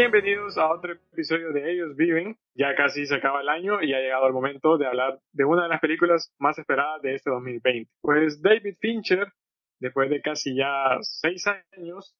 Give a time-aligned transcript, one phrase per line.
[0.00, 2.38] Bienvenidos a otro episodio de Ellos Viven.
[2.54, 5.64] Ya casi se acaba el año y ha llegado el momento de hablar de una
[5.64, 7.92] de las películas más esperadas de este 2020.
[8.00, 9.30] Pues David Fincher,
[9.78, 11.44] después de casi ya seis
[11.76, 12.16] años,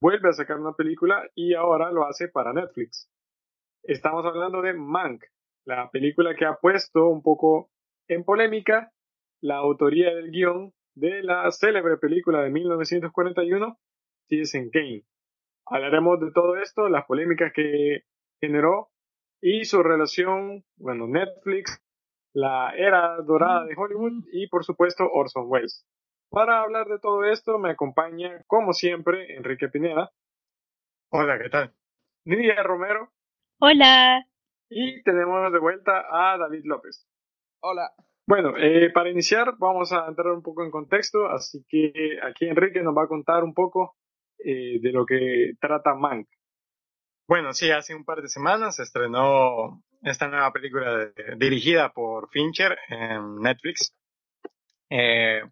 [0.00, 3.10] vuelve a sacar una película y ahora lo hace para Netflix.
[3.82, 5.24] Estamos hablando de Mank,
[5.64, 7.70] la película que ha puesto un poco
[8.06, 8.92] en polémica
[9.40, 13.76] la autoría del guion de la célebre película de 1941,
[14.28, 15.02] Citizen Kane.
[15.66, 18.04] Hablaremos de todo esto, las polémicas que
[18.40, 18.88] generó
[19.40, 21.82] y su relación, bueno, Netflix,
[22.32, 25.84] la era dorada de Hollywood y por supuesto Orson Welles.
[26.30, 30.10] Para hablar de todo esto me acompaña, como siempre, Enrique Pineda.
[31.10, 31.74] Hola, ¿qué tal?
[32.24, 33.10] Nidia Romero.
[33.60, 34.24] Hola.
[34.68, 37.08] Y tenemos de vuelta a David López.
[37.60, 37.92] Hola.
[38.28, 42.82] Bueno, eh, para iniciar vamos a entrar un poco en contexto, así que aquí Enrique
[42.82, 43.96] nos va a contar un poco
[44.38, 46.28] eh, de lo que trata Mank.
[47.28, 52.78] Bueno, sí, hace un par de semanas se estrenó esta nueva película dirigida por Fincher
[52.88, 53.92] en Netflix.
[54.90, 55.42] Eh,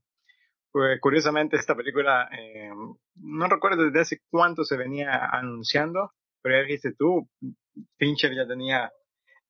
[0.71, 2.71] pues, curiosamente, esta película, eh,
[3.17, 6.13] no recuerdo desde hace cuánto se venía anunciando,
[6.43, 7.29] pero ya dijiste tú,
[7.97, 8.93] Fincher ya tenía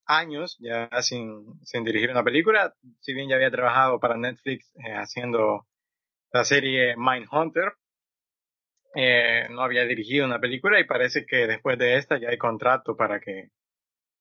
[0.07, 5.67] años ya sin, sin dirigir una película, si bien ya había trabajado para Netflix haciendo
[6.33, 7.75] la serie Mindhunter,
[8.95, 12.97] eh, no había dirigido una película y parece que después de esta ya hay contrato
[12.97, 13.51] para que,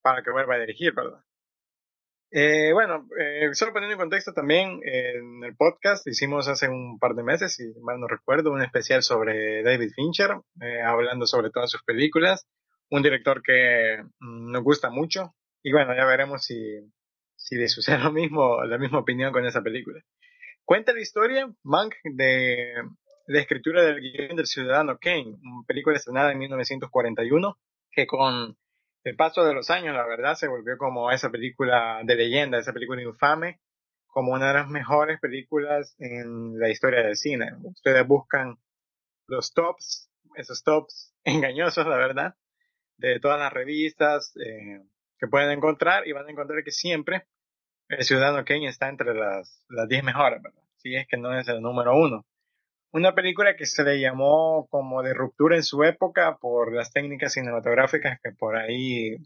[0.01, 1.21] para que vuelva a dirigir, ¿verdad?
[2.31, 7.13] Eh, bueno, eh, solo poniendo en contexto también, en el podcast hicimos hace un par
[7.13, 10.31] de meses, si mal no recuerdo, un especial sobre David Fincher,
[10.83, 12.47] hablando sobre todas sus películas,
[12.89, 16.79] un director que mm, nos gusta mucho, y bueno, ya veremos si,
[17.35, 20.01] si le sucede lo mismo, la misma opinión con esa película.
[20.65, 22.73] Cuenta la historia, Mank, de
[23.25, 27.57] la escritura del guion del Ciudadano Kane, una película estrenada en 1941,
[27.91, 28.57] que con
[29.03, 32.73] el paso de los años, la verdad, se volvió como esa película de leyenda, esa
[32.73, 33.59] película infame,
[34.07, 37.53] como una de las mejores películas en la historia del cine.
[37.63, 38.57] Ustedes buscan
[39.27, 42.35] los tops, esos tops engañosos, la verdad,
[42.97, 44.81] de todas las revistas eh,
[45.17, 47.25] que pueden encontrar y van a encontrar que siempre
[47.89, 50.63] el Ciudadano Kane está entre las 10 mejores, ¿verdad?
[50.77, 52.25] Si es que no es el número uno.
[52.93, 57.33] Una película que se le llamó como de ruptura en su época por las técnicas
[57.33, 59.17] cinematográficas que por ahí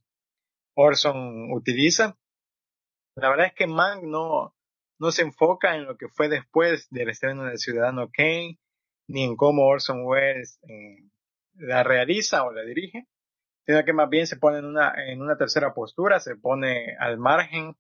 [0.74, 2.18] Orson utiliza.
[3.16, 4.56] La verdad es que Mank no,
[5.00, 8.58] no se enfoca en lo que fue después del estreno del Ciudadano Kane,
[9.10, 11.04] ni en cómo Orson Welles eh,
[11.56, 13.06] la realiza o la dirige,
[13.66, 17.18] sino que más bien se pone en una, en una tercera postura, se pone al
[17.18, 17.76] margen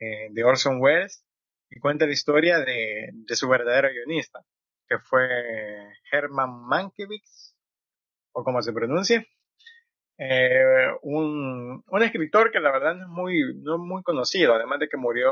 [0.00, 1.26] eh, de Orson Welles
[1.68, 4.42] y cuenta la historia de, de su verdadero guionista
[4.88, 5.26] que fue
[6.10, 7.54] Herman Mankiewicz,
[8.32, 9.24] o como se pronuncia.
[10.18, 14.78] Eh, un, un, escritor que la verdad no es muy, no es muy conocido, además
[14.78, 15.30] de que murió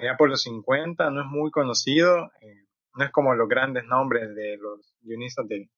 [0.00, 4.34] ya por los 50, no es muy conocido, eh, no es como los grandes nombres
[4.34, 5.68] de los guionistas de,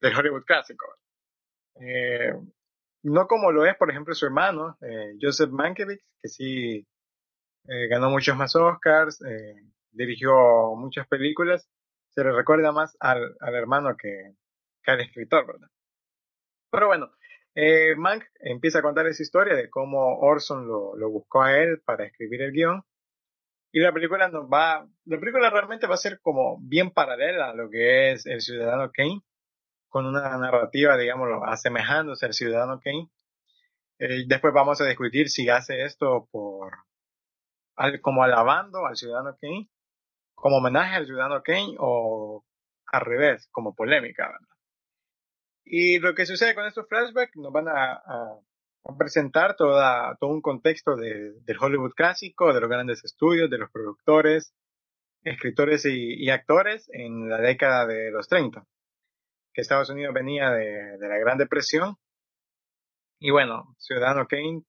[0.00, 0.86] del Hollywood clásico.
[1.80, 2.34] Eh,
[3.02, 4.76] no como lo es, por ejemplo, su hermano,
[5.20, 6.86] Joseph Mankiewicz, que sí
[7.88, 9.20] ganó muchos más Oscars,
[9.92, 11.68] dirigió muchas películas,
[12.16, 14.32] se le recuerda más al, al hermano que,
[14.82, 15.68] que, al escritor, ¿verdad?
[16.70, 17.12] Pero bueno,
[17.54, 21.82] eh, Mank empieza a contar esa historia de cómo Orson lo, lo buscó a él
[21.84, 22.82] para escribir el guion.
[23.70, 27.54] Y la película nos va, la película realmente va a ser como bien paralela a
[27.54, 29.20] lo que es el Ciudadano Kane,
[29.90, 33.10] con una narrativa, digámoslo, asemejándose al Ciudadano Kane.
[33.98, 36.72] Eh, después vamos a discutir si hace esto por,
[38.00, 39.68] como alabando al Ciudadano Kane
[40.36, 42.44] como homenaje al ciudadano Kane o
[42.92, 44.56] al revés, como polémica, ¿verdad?
[45.64, 48.00] Y lo que sucede con estos flashbacks nos van a,
[48.96, 53.70] presentar toda, todo un contexto de, del Hollywood clásico, de los grandes estudios, de los
[53.72, 54.54] productores,
[55.24, 58.64] escritores y, actores en la década de los 30,
[59.52, 61.96] que Estados Unidos venía de, de la Gran Depresión.
[63.18, 64.62] Y bueno, Ciudadano Kane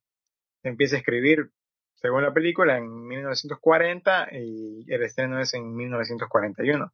[0.64, 1.52] empieza a escribir
[1.99, 6.91] según la película, en 1940 y el estreno es en 1941.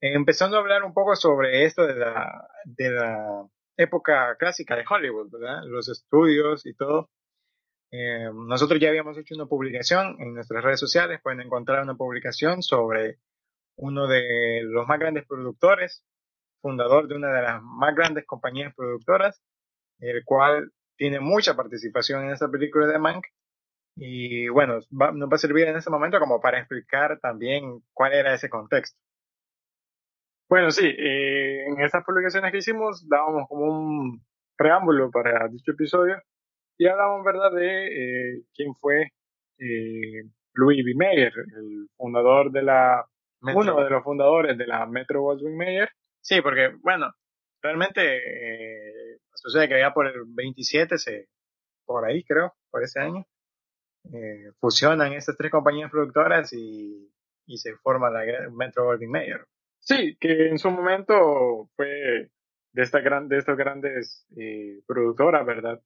[0.00, 3.46] Empezando a hablar un poco sobre esto de la, de la
[3.76, 5.62] época clásica de Hollywood, ¿verdad?
[5.64, 7.10] Los estudios y todo.
[7.90, 12.62] Eh, nosotros ya habíamos hecho una publicación en nuestras redes sociales, pueden encontrar una publicación
[12.62, 13.18] sobre
[13.76, 16.04] uno de los más grandes productores,
[16.62, 19.42] fundador de una de las más grandes compañías productoras,
[19.98, 23.24] el cual tiene mucha participación en esta película de Mank
[24.02, 28.32] y bueno, nos va a servir en ese momento como para explicar también cuál era
[28.32, 28.98] ese contexto.
[30.48, 34.24] Bueno, sí, eh, en estas publicaciones que hicimos dábamos como un
[34.56, 36.16] preámbulo para dicho episodio
[36.78, 39.12] y hablamos, ¿verdad?, de eh, quién fue
[39.58, 40.22] eh,
[40.54, 40.94] Louis B.
[40.96, 43.04] Mayer, el fundador de la,
[43.42, 45.90] uno de los fundadores de la Metro Goldwyn Mayer.
[46.22, 47.12] Sí, porque, bueno,
[47.60, 51.28] realmente sucede que ya por el 27, se,
[51.84, 53.26] por ahí creo, por ese año,
[54.12, 57.10] eh, fusionan estas tres compañías productoras y,
[57.46, 59.44] y se forma la Metro Goldwyn Mayer.
[59.80, 62.30] Sí, que en su momento fue
[62.72, 65.80] de, esta gran, de estas grandes eh, productoras, ¿verdad?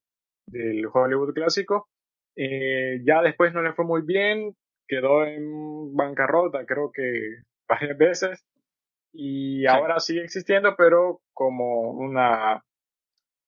[0.46, 1.88] Del Hollywood clásico.
[2.36, 4.54] Eh, ya después no le fue muy bien,
[4.88, 8.44] quedó en bancarrota, creo que varias veces,
[9.12, 12.64] y ahora sigue existiendo, pero como una,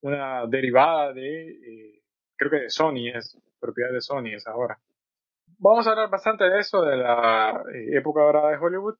[0.01, 2.03] una derivada de, eh,
[2.37, 4.79] creo que de Sony, es propiedad de Sony es ahora.
[5.59, 8.97] Vamos a hablar bastante de eso, de la eh, época dorada de Hollywood,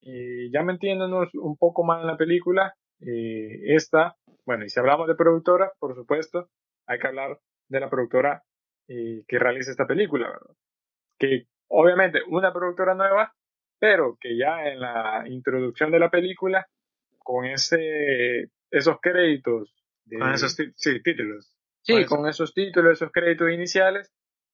[0.00, 5.08] y ya metiéndonos un poco más en la película, eh, esta, bueno, y si hablamos
[5.08, 6.48] de productora, por supuesto,
[6.86, 7.38] hay que hablar
[7.68, 8.42] de la productora
[8.88, 10.38] eh, que realiza esta película.
[11.18, 13.34] Que obviamente una productora nueva,
[13.80, 16.66] pero que ya en la introducción de la película,
[17.18, 19.74] con ese, esos créditos.
[20.08, 20.56] con esos
[21.02, 21.55] títulos.
[21.86, 24.12] Sí, con esos títulos, esos créditos iniciales,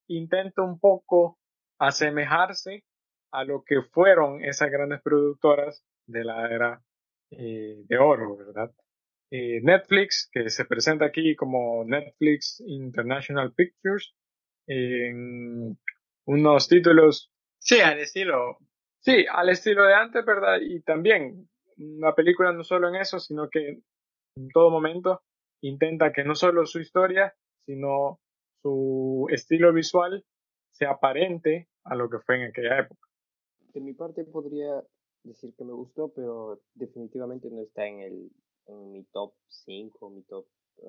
[0.09, 1.39] intenta un poco
[1.79, 2.85] asemejarse
[3.33, 6.83] a lo que fueron esas grandes productoras de la era
[7.31, 8.71] eh, de oro, ¿verdad?
[9.31, 14.15] Eh, Netflix, que se presenta aquí como Netflix International Pictures,
[14.67, 15.79] en
[16.27, 17.33] unos títulos.
[17.59, 18.59] Sí, al estilo.
[19.01, 20.59] Sí, al estilo de antes, ¿verdad?
[20.61, 23.81] Y también una película no solo en eso, sino que
[24.37, 25.23] en todo momento
[25.63, 28.21] intenta que no solo su historia, sino
[28.61, 30.25] su estilo visual
[30.71, 33.09] sea aparente a lo que fue en aquella época.
[33.73, 34.83] De mi parte podría
[35.25, 38.31] decir que me gustó, pero definitivamente no está en el
[38.67, 40.87] en mi top 5, mi top 7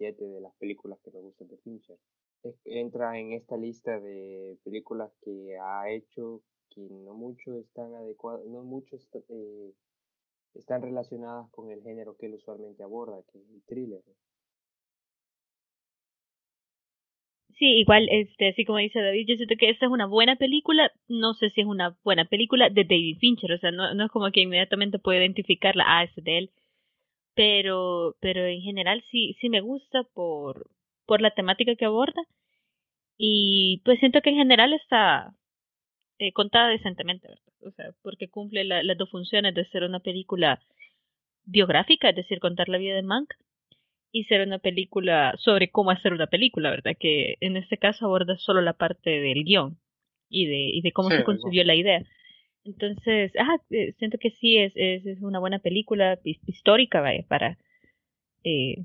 [0.00, 1.98] ah, de las películas que me gustan de Fincher.
[2.64, 8.62] entra en esta lista de películas que ha hecho que no mucho están adecuadas, no
[8.62, 8.96] mucho
[9.28, 9.72] eh,
[10.54, 14.02] están relacionadas con el género que él usualmente aborda, que es el thriller.
[17.58, 20.90] Sí, igual, este, así como dice David, yo siento que esta es una buena película,
[21.08, 24.10] no sé si es una buena película de David Fincher, o sea, no, no es
[24.10, 26.50] como que inmediatamente puedo identificarla, ah, es de él,
[27.34, 30.70] pero, pero en general sí, sí me gusta por,
[31.06, 32.22] por la temática que aborda,
[33.18, 35.34] y pues siento que en general está
[36.18, 37.49] eh, contada decentemente, ¿verdad?
[37.62, 40.60] O sea, porque cumple las dos funciones de ser una película
[41.44, 43.32] biográfica, es decir, contar la vida de Mank,
[44.12, 46.96] y ser una película sobre cómo hacer una película, ¿verdad?
[46.98, 49.78] Que en este caso aborda solo la parte del guion
[50.28, 52.02] y de, y de cómo se concibió la idea.
[52.64, 53.58] Entonces, ah,
[53.98, 57.56] siento que sí es, es, una buena película histórica, vaya, para,
[58.44, 58.84] eh,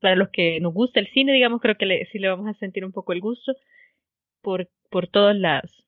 [0.00, 2.58] para los que nos gusta el cine, digamos, creo que le, sí le vamos a
[2.58, 3.54] sentir un poco el gusto
[4.42, 5.83] por, por todas las,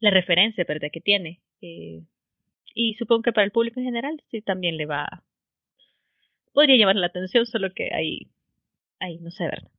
[0.00, 0.88] las referencias, ¿verdad?
[0.92, 1.40] Que tiene.
[1.60, 2.02] Eh,
[2.74, 5.06] y supongo que para el público en general sí también le va,
[6.52, 8.30] podría llamar la atención, solo que ahí,
[9.00, 9.70] ahí no sé, ¿verdad?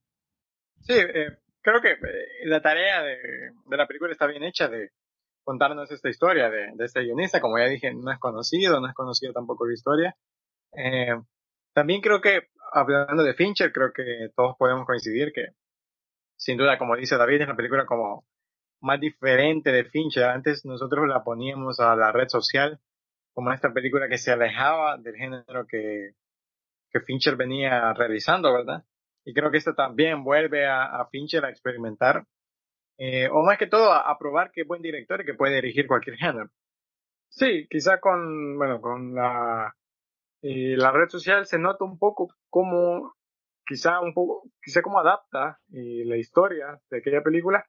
[0.82, 3.18] Sí, eh, creo que eh, la tarea de,
[3.66, 4.92] de, la película está bien hecha de
[5.44, 7.42] contarnos esta historia de, de, este guionista.
[7.42, 10.16] Como ya dije, no es conocido, no es conocido tampoco la historia.
[11.76, 15.50] También creo que, hablando de Fincher, creo que todos podemos coincidir que,
[16.38, 18.26] sin duda, como dice David, es la película como
[18.86, 20.26] más diferente de Fincher.
[20.26, 22.80] Antes nosotros la poníamos a la red social
[23.34, 26.12] como esta película que se alejaba del género que,
[26.92, 28.86] que Fincher venía realizando, ¿verdad?
[29.26, 32.26] Y creo que esto también vuelve a, Fincher a experimentar,
[32.98, 35.88] eh, o más que todo a, probar que es buen director y que puede dirigir
[35.88, 36.50] cualquier género.
[37.28, 39.76] Sí, quizá con, bueno, con la,
[40.44, 43.16] eh, la red social se nota un poco cómo,
[43.66, 47.66] quizá un poco, quizá cómo adapta eh, la historia de aquella película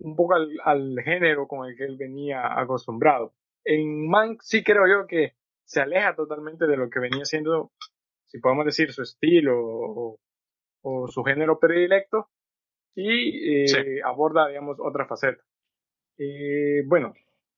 [0.00, 3.32] un poco al, al, género con el que él venía acostumbrado.
[3.64, 7.72] En Mank sí creo yo que se aleja totalmente de lo que venía siendo
[8.30, 9.56] si podemos decir, su estilo
[10.82, 12.28] o, su género predilecto
[12.94, 15.42] y eh, aborda, digamos, otra faceta.
[16.16, 17.12] Eh, bueno,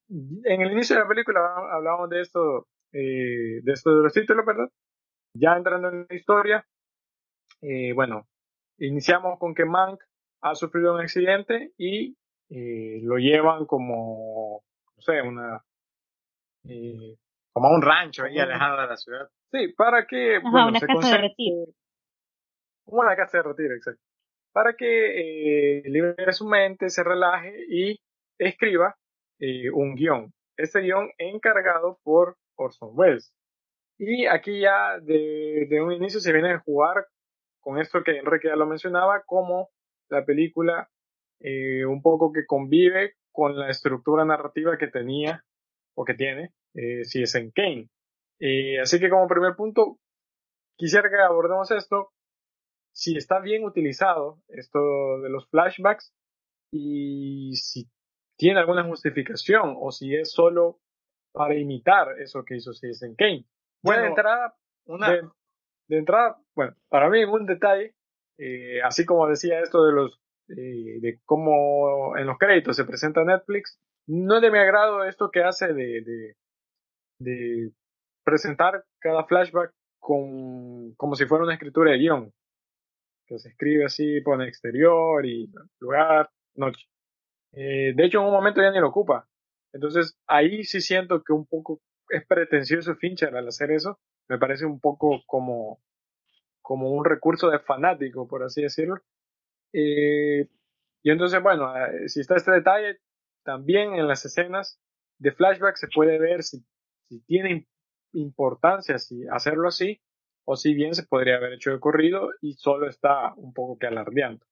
[0.09, 4.45] en el inicio de la película hablábamos de esto, eh, de esto de los títulos,
[4.47, 4.69] ¿verdad?
[5.35, 6.67] Ya entrando en la historia,
[7.95, 8.27] bueno,
[8.79, 10.03] iniciamos con que Mank
[10.41, 12.17] ha sufrido un accidente y
[13.03, 14.63] lo llevan como,
[14.97, 15.63] no sé, una...
[17.53, 19.29] como a un rancho ahí alejado de la ciudad.
[19.51, 21.67] Sí, para que bueno, una casa de retiro.
[22.87, 24.03] Una casa de retiro, exacto.
[24.53, 27.99] Para que eh, libere su mente, se relaje y
[28.39, 28.97] escriba
[29.39, 30.33] eh, un guion.
[30.57, 33.33] Este guion encargado por Orson Welles.
[33.99, 37.07] Y aquí ya de, de un inicio se viene a jugar
[37.61, 39.71] con esto que Enrique ya lo mencionaba, como
[40.11, 40.91] la película
[41.43, 45.45] eh, un poco que convive con la estructura narrativa que tenía
[45.97, 47.89] o que tiene eh, si es en Kane.
[48.39, 49.99] Eh, así que como primer punto,
[50.77, 52.13] quisiera que abordemos esto,
[52.95, 54.79] si está bien utilizado esto
[55.21, 56.13] de los flashbacks
[56.73, 57.91] y si
[58.37, 60.81] tiene alguna justificación o si es solo
[61.33, 63.47] para imitar eso que hizo Citizen Kane.
[63.83, 64.55] Bueno, de entrada,
[64.87, 65.11] una...
[65.89, 67.95] de, entrada, bueno, para mí un detalle,
[68.39, 70.22] eh, así como decía esto de los
[70.55, 75.43] de cómo en los créditos se presenta Netflix, no es de mi agrado esto que
[75.43, 76.37] hace de, de,
[77.19, 77.73] de
[78.25, 82.33] presentar cada flashback con, como si fuera una escritura de guion,
[83.27, 86.87] que se escribe así, pone exterior y lugar, noche.
[87.53, 89.29] Eh, de hecho, en un momento ya ni lo ocupa.
[89.73, 93.99] Entonces, ahí sí siento que un poco es pretencioso Fincher al hacer eso.
[94.29, 95.81] Me parece un poco como,
[96.61, 98.97] como un recurso de fanático, por así decirlo.
[99.73, 100.49] Eh,
[101.02, 102.99] y entonces, bueno, eh, si está este detalle,
[103.45, 104.81] también en las escenas
[105.19, 106.64] de flashback se puede ver si,
[107.26, 107.67] tiene
[108.12, 110.00] importancia si hacerlo así,
[110.45, 113.87] o si bien se podría haber hecho de corrido y solo está un poco que
[113.87, 114.45] alardeando.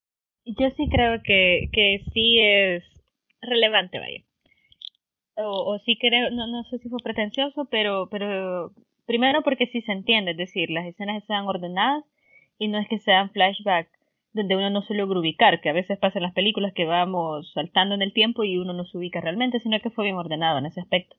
[0.44, 2.84] Yo sí creo que, que sí es
[3.42, 4.22] relevante, vaya.
[5.36, 8.72] O, o sí creo, no, no sé si fue pretencioso, pero, pero
[9.06, 12.04] primero porque sí se entiende, es decir, las escenas están ordenadas
[12.58, 14.00] y no es que sean flashbacks
[14.32, 17.50] donde uno no se logra ubicar, que a veces pasa en las películas que vamos
[17.52, 20.58] saltando en el tiempo y uno no se ubica realmente, sino que fue bien ordenado
[20.58, 21.16] en ese aspecto.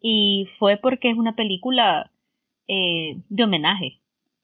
[0.00, 2.10] Y fue porque es una película
[2.68, 4.00] eh, de homenaje.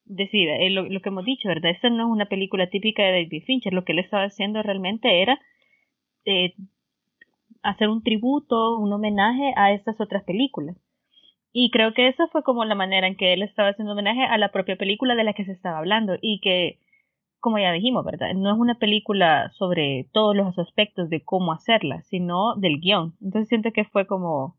[0.09, 1.71] Es decir, eh, lo, que hemos dicho, ¿verdad?
[1.71, 3.73] Esta no es una película típica de David Fincher.
[3.73, 5.39] Lo que él estaba haciendo realmente era
[6.25, 6.55] eh,
[7.63, 10.77] hacer un tributo, un homenaje a estas otras películas.
[11.53, 14.39] Y creo que esa fue como la manera en que él estaba haciendo homenaje a
[14.39, 16.17] la propia película de la que se estaba hablando.
[16.21, 16.79] Y que,
[17.45, 18.33] como ya dijimos, ¿verdad?
[18.35, 23.15] No es una película sobre todos los aspectos de cómo hacerla, sino del guion.
[23.21, 24.57] Entonces siento que fue como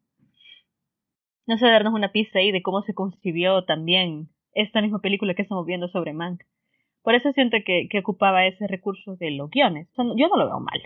[1.48, 5.42] no sé, darnos una pista ahí de cómo se concibió también esta misma película que
[5.42, 6.44] estamos viendo sobre Mank.
[7.02, 9.88] Por eso siento que, ocupaba ese recurso de los guiones.
[9.98, 10.80] yo no lo veo mal.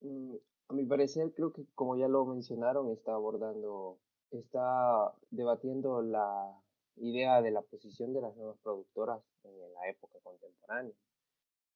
[0.00, 0.36] Mm,
[0.68, 3.98] a mi parecer, creo que como ya lo mencionaron, está abordando,
[4.30, 6.56] está debatiendo la
[6.96, 10.94] idea de la posición de las nuevas productoras en la época contemporánea.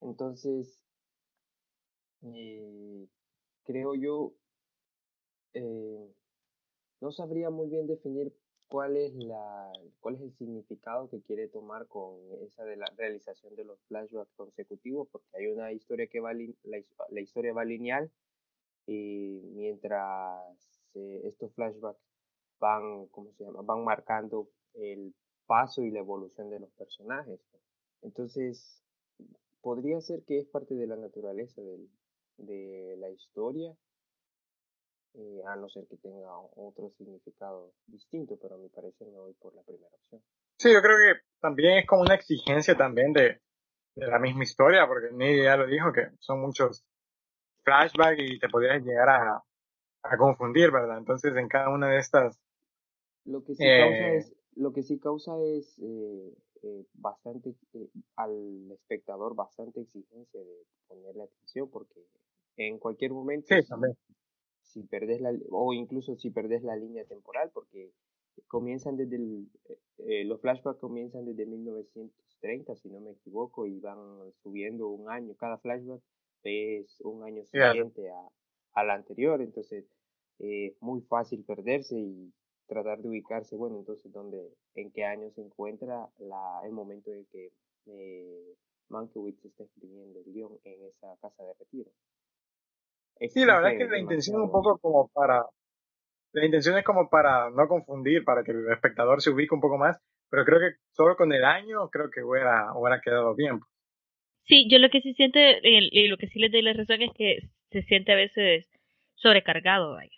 [0.05, 0.79] Entonces,
[2.23, 3.09] eh,
[3.65, 4.35] creo yo,
[5.55, 6.15] eh,
[7.01, 8.33] no sabría muy bien definir
[8.69, 13.55] cuál es la cuál es el significado que quiere tomar con esa de la realización
[13.57, 18.11] de los flashbacks consecutivos porque hay una historia que va la, historia va lineal
[18.87, 20.41] y mientras
[20.95, 22.01] eh, estos flashbacks
[22.59, 25.15] van cómo se llama van marcando el
[25.47, 27.41] paso y la evolución de los personajes
[28.03, 28.84] entonces
[29.65, 31.63] podría ser que es parte de la naturaleza
[32.37, 33.75] de la historia
[35.15, 39.33] eh, a no ser que tenga otro significado distinto, pero a mi parecer me voy
[39.35, 40.21] por la primera opción.
[40.59, 43.41] Sí, yo creo que también es como una exigencia también de,
[43.95, 46.85] de la misma historia, porque Nidia ya lo dijo, que son muchos
[47.63, 49.43] flashbacks y te podrías llegar a,
[50.03, 50.99] a confundir, ¿verdad?
[50.99, 52.39] Entonces en cada una de estas...
[53.25, 57.55] Lo que sí causa eh, es, lo que sí causa es eh, eh, bastante,
[58.17, 62.07] al espectador bastante exigencia de ponerle atención, porque
[62.57, 63.47] en cualquier momento...
[63.49, 63.97] Sí, también.
[64.63, 67.93] si perdes la, o incluso si perdes la línea temporal, porque
[68.49, 73.79] comienzan desde el, eh, eh, los flashbacks comienzan desde 1930, si no me equivoco, y
[73.81, 76.01] van subiendo un año, cada flashback
[76.45, 78.29] es un año siguiente a,
[78.75, 79.85] al anterior, entonces
[80.39, 82.33] es eh, muy fácil perderse y
[82.67, 87.27] tratar de ubicarse, bueno, entonces dónde, en qué año se encuentra la, el momento en
[87.27, 87.53] que
[87.87, 88.55] eh,
[88.89, 91.91] Mankiewicz está escribiendo el guion en esa casa de retiro.
[93.29, 95.47] Sí, la verdad es que la intención es un poco como para,
[96.33, 99.79] la intención es como para no confundir, para que el espectador se ubique un poco
[99.79, 99.99] más,
[100.31, 103.61] pero creo que solo con el año creo que hubiera, hubiera quedado bien.
[104.47, 107.13] Sí, yo lo que sí siente, y lo que sí les doy la razón es
[107.15, 107.39] que
[107.71, 108.69] se siente a veces
[109.15, 110.11] sobrecargado, vaya,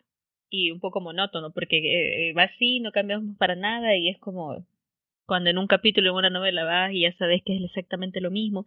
[0.51, 4.65] y un poco monótono, porque eh, va así, no cambiamos para nada, y es como
[5.27, 8.31] cuando en un capítulo en una novela vas y ya sabes que es exactamente lo
[8.31, 8.65] mismo,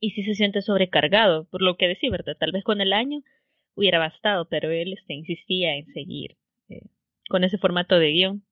[0.00, 2.36] y sí se siente sobrecargado, por lo que decir, ¿verdad?
[2.38, 3.22] Tal vez con el año
[3.74, 6.36] hubiera bastado, pero él este, insistía en seguir
[6.68, 6.82] eh,
[7.28, 8.42] con ese formato de guion.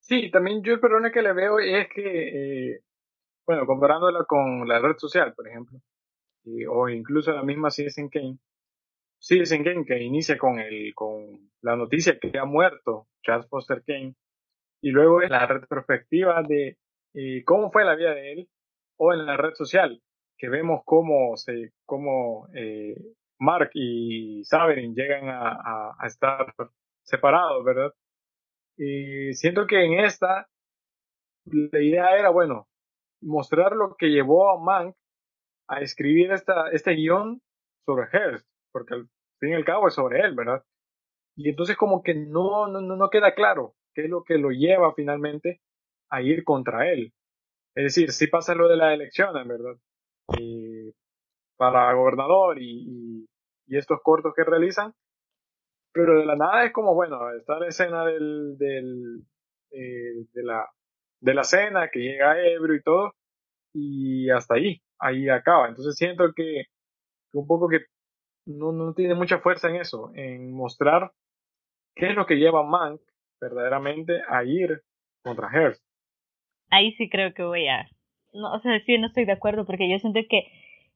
[0.00, 2.80] Sí, también yo el problema que le veo es que, eh,
[3.46, 5.78] bueno, comparándolo con la red social, por ejemplo,
[6.70, 8.38] o incluso la misma Citizen Kane,
[9.18, 14.14] Citizen Kane que inicia con, el, con la noticia que ha muerto Charles Foster Kane,
[14.80, 16.78] y luego es la retrospectiva de
[17.14, 18.48] eh, cómo fue la vida de él,
[18.96, 20.00] o en la red social,
[20.36, 22.94] que vemos cómo, se, cómo eh,
[23.38, 26.54] Mark y Saverin llegan a, a, estar
[27.02, 27.92] separados, ¿verdad?
[28.76, 30.48] Y siento que en esta
[31.44, 32.68] la idea era, bueno,
[33.20, 34.94] mostrar lo que llevó a Mank
[35.68, 37.40] a escribir esta, este guion
[37.84, 39.08] sobre Hearst, porque al
[39.40, 40.62] fin y al cabo es sobre él, ¿verdad?
[41.36, 44.94] Y entonces como que no, no, no queda claro qué es lo que lo lleva
[44.94, 45.60] finalmente
[46.10, 47.12] a ir contra él.
[47.74, 49.76] Es decir, sí pasa lo de las elecciones, ¿verdad?
[50.38, 50.92] Y
[51.56, 53.26] para gobernador y,
[53.66, 54.94] y, estos cortos que realizan,
[55.92, 59.24] pero de la nada es como, bueno, está la escena del, del
[59.70, 60.66] eh, de, la,
[61.20, 63.14] de la cena, que llega Ebro y todo,
[63.74, 65.68] y hasta ahí, ahí acaba.
[65.68, 66.64] Entonces siento que,
[67.32, 67.80] un poco que
[68.48, 71.12] no, no tiene mucha fuerza en eso, en mostrar
[71.94, 73.00] qué es lo que lleva a Mank
[73.40, 74.82] verdaderamente a ir
[75.22, 75.82] contra Hearst.
[76.70, 77.88] Ahí sí creo que voy a...
[78.32, 80.50] No, o sea, sí, no estoy de acuerdo porque yo siento que,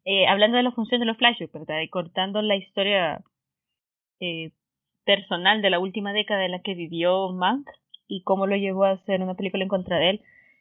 [0.04, 1.80] eh, hablando de la función de los flashbacks, ¿verdad?
[1.80, 3.22] Y cortando la historia
[4.20, 4.52] eh,
[5.04, 7.68] personal de la última década en la que vivió Mank
[8.08, 10.20] y cómo lo llevó a hacer una película en contra de él,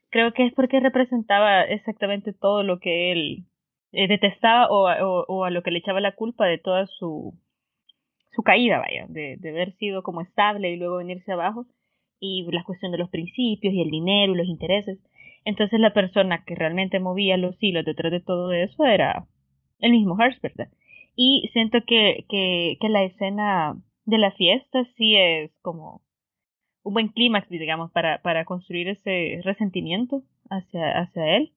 [0.10, 3.46] creo que es porque representaba exactamente todo lo que él
[3.92, 7.34] eh, detestaba o, a lo que le echaba la culpa de toda su
[8.34, 11.66] su caída, vaya, de, de haber sido como estable y luego venirse abajo,
[12.22, 15.00] y la cuestión de los principios y el dinero y los intereses.
[15.44, 19.26] Entonces la persona que realmente movía los hilos detrás de todo eso era
[19.80, 20.70] el mismo ¿verdad?
[21.16, 23.76] Y siento que, que, que la escena
[24.06, 26.02] de la fiesta sí es como
[26.84, 31.52] un buen clímax, digamos, para, para construir ese resentimiento hacia, hacia él,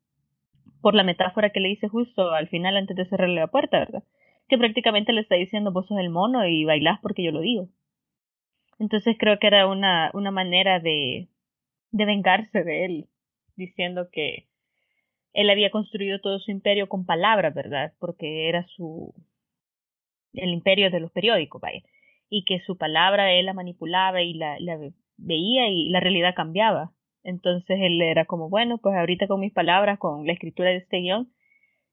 [0.84, 4.02] por la metáfora que le hice justo al final antes de cerrarle la puerta, ¿verdad?
[4.48, 7.70] que prácticamente le está diciendo vos sos el mono y bailás porque yo lo digo.
[8.78, 11.28] Entonces creo que era una, una manera de,
[11.90, 13.06] de vengarse de él,
[13.56, 14.46] diciendo que
[15.32, 17.94] él había construido todo su imperio con palabras, ¿verdad?
[17.98, 19.14] Porque era su
[20.34, 21.80] el imperio de los periódicos, vaya.
[22.28, 24.78] Y que su palabra él la manipulaba y la, la
[25.16, 26.92] veía y la realidad cambiaba.
[27.24, 30.98] Entonces él era como, bueno, pues ahorita con mis palabras, con la escritura de este
[30.98, 31.32] guion,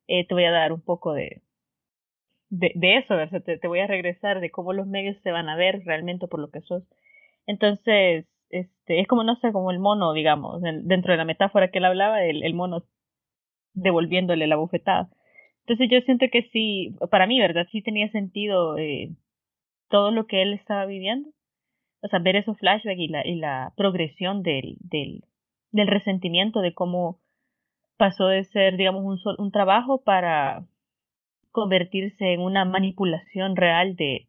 [0.08, 1.42] eh, te voy a dar un poco de,
[2.50, 5.84] de, eso, te, te, voy a regresar de cómo los medios se van a ver
[5.86, 6.84] realmente por lo que sos.
[7.48, 11.80] Entonces, este, es como, no sé, como el mono, digamos, dentro de la metáfora que
[11.80, 12.84] él hablaba, el, el mono
[13.74, 15.10] devolviéndole la bufetada.
[15.62, 17.68] Entonces yo siento que sí, para mí, ¿verdad?
[17.72, 19.12] Sí tenía sentido eh,
[19.90, 21.30] todo lo que él estaba viviendo.
[22.02, 25.24] O sea, ver esos flashbacks y la, y la progresión del, del,
[25.72, 27.20] del resentimiento de cómo
[27.98, 30.66] pasó de ser, digamos, un, un trabajo para
[31.52, 34.28] convertirse en una manipulación real de,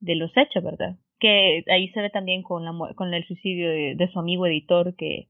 [0.00, 0.96] de los hechos, ¿verdad?
[1.18, 5.28] Que ahí se ve también con, la, con el suicidio de, su amigo editor que,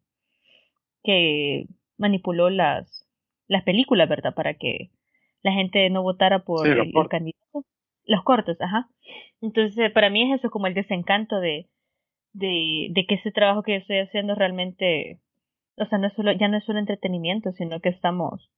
[1.03, 1.67] que
[1.99, 3.07] manipuló las,
[3.49, 4.35] las películas, ¿verdad?
[4.35, 4.91] Para que
[5.43, 7.65] la gente no votara por el, candidato.
[8.05, 8.89] Los cortos, ajá.
[9.41, 11.69] Entonces, para mí es eso como el desencanto de,
[12.33, 15.21] de, de que ese trabajo que yo estoy haciendo realmente,
[15.77, 18.51] o sea, no es solo, ya no es solo entretenimiento, sino que estamos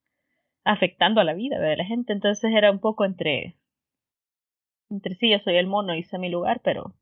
[0.65, 2.13] afectando a la vida de la gente.
[2.13, 3.57] Entonces era un poco entre,
[4.91, 6.95] entre sí, yo soy el mono y sé mi lugar, pero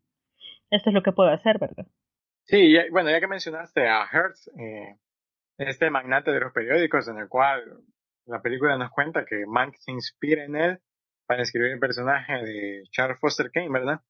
[0.70, 1.86] esto es lo que puedo hacer, ¿verdad?
[2.44, 4.96] Sí, bueno, ya que mencionaste a Hertz, eh,
[5.58, 7.62] este magnate de los periódicos en el cual
[8.26, 10.80] la película nos cuenta que Mank se inspira en él
[11.30, 14.00] para escribir el personaje de Charles Foster Kane, ¿verdad?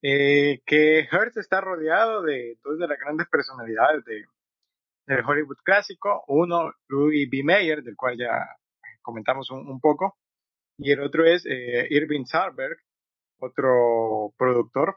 [0.00, 4.24] Eh, que Hertz está rodeado de dos de las grandes personalidades de,
[5.06, 7.42] del Hollywood clásico, uno Louis B.
[7.44, 8.56] Mayer, del cual ya
[9.02, 10.16] comentamos un, poco,
[10.78, 12.78] y el otro es eh, Irving Thalberg,
[13.38, 14.96] otro productor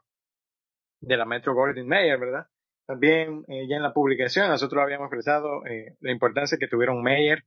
[1.02, 2.48] de la Metro Goldwyn Mayer, ¿verdad?
[2.88, 7.44] También eh, ya en la publicación nosotros habíamos expresado eh, la importancia que tuvieron Mayer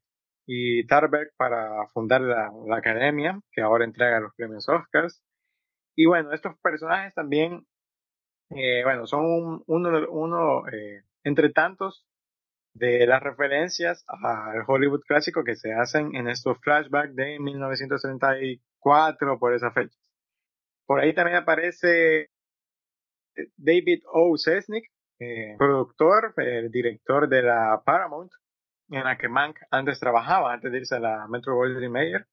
[0.46, 5.22] y Thalberg para fundar la, academia, que ahora entrega los premios Oscars.
[5.96, 7.66] Y bueno, estos personajes también,
[8.48, 10.62] bueno, son uno, uno
[11.24, 12.06] entre tantos
[12.74, 19.54] de las referencias al Hollywood clásico que se hacen en estos flashbacks de 1934 por
[19.54, 19.96] esa fecha.
[20.86, 22.28] Por ahí también aparece
[23.56, 24.36] David O.
[24.36, 28.30] Sesnick, eh, productor, el director de la Paramount,
[28.90, 32.26] en la que Mank antes trabajaba, antes de irse a la Metro Goldwyn Mayer.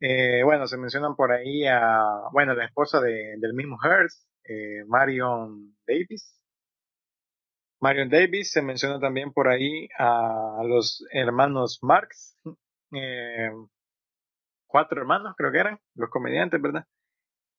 [0.00, 4.84] Eh, bueno, se mencionan por ahí a, bueno, la esposa de, del mismo Hearst, eh,
[4.86, 6.36] Marion Davis,
[7.80, 12.38] Marion Davis, se menciona también por ahí a los hermanos Marx,
[12.92, 13.50] eh,
[14.66, 16.84] cuatro hermanos creo que eran, los comediantes, ¿verdad?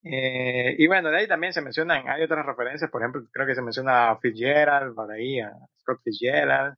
[0.04, 3.56] Eh, y bueno, de ahí también se mencionan, hay otras referencias, por ejemplo, creo que
[3.56, 6.76] se menciona a Fitzgerald, por ahí, a Scott Fitzgerald,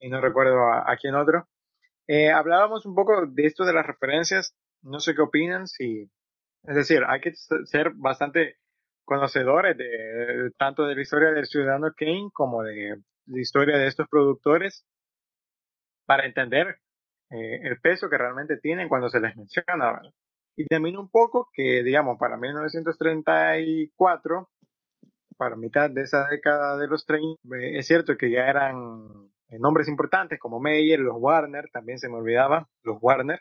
[0.00, 1.46] y no recuerdo a, quién otro.
[2.08, 6.10] Eh, hablábamos un poco de esto de las referencias, no sé qué opinan, si,
[6.64, 8.56] es decir, hay que ser bastante
[9.04, 14.08] conocedores de, tanto de la historia del ciudadano Kane como de la historia de estos
[14.08, 14.84] productores
[16.06, 16.78] para entender
[17.30, 20.00] eh, el peso que realmente tienen cuando se les menciona.
[20.56, 24.48] Y también un poco que, digamos, para 1934,
[25.36, 29.88] para mitad de esa década de los 30, eh, es cierto que ya eran nombres
[29.88, 33.40] importantes como Meyer, los Warner, también se me olvidaba, los Warner,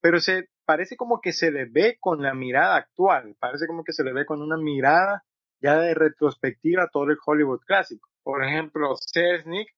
[0.00, 3.92] pero se parece como que se le ve con la mirada actual, parece como que
[3.92, 5.24] se le ve con una mirada
[5.60, 8.08] ya de retrospectiva a todo el Hollywood clásico.
[8.22, 9.68] Por ejemplo, Selznick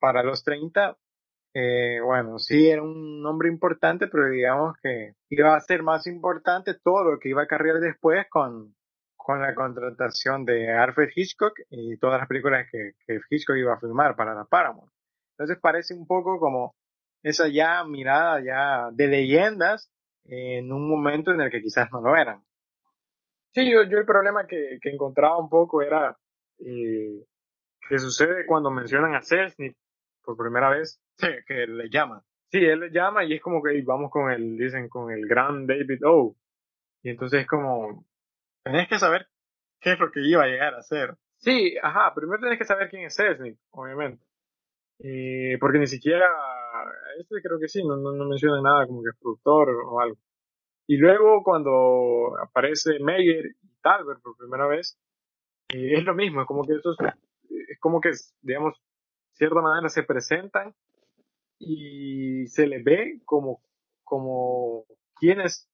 [0.00, 0.96] para los 30,
[1.54, 6.74] eh, bueno, sí era un nombre importante, pero digamos que iba a ser más importante
[6.74, 8.74] todo lo que iba a cargar después con,
[9.16, 13.80] con la contratación de Alfred Hitchcock y todas las películas que, que Hitchcock iba a
[13.80, 14.90] filmar para la Paramount.
[15.38, 16.74] Entonces parece un poco como
[17.22, 19.90] esa ya mirada ya de leyendas
[20.24, 22.42] en un momento en el que quizás no lo eran.
[23.52, 26.16] Sí, yo, yo el problema que, que encontraba un poco era
[26.58, 27.24] eh,
[27.88, 29.76] que sucede cuando mencionan a Selznick
[30.22, 31.00] por primera vez.
[31.18, 32.22] Sí, que le llama.
[32.50, 35.66] Sí, él le llama y es como que vamos con el, dicen, con el gran
[35.66, 36.36] David O.
[37.02, 38.04] Y entonces es como...
[38.62, 39.28] Tenés que saber
[39.80, 41.16] qué es lo que iba a llegar a ser.
[41.38, 44.25] Sí, ajá, primero tenés que saber quién es Selznick, obviamente.
[44.98, 46.26] Eh, porque ni siquiera,
[47.18, 50.16] este creo que sí, no, no, menciona nada como que es productor o algo.
[50.86, 54.98] Y luego cuando aparece Meyer y Talbert por primera vez,
[55.68, 58.10] eh, es lo mismo, es como que eso es, como que,
[58.42, 60.74] digamos, de cierta manera se presentan
[61.58, 63.60] y se les ve como,
[64.04, 64.84] como
[65.16, 65.68] quienes,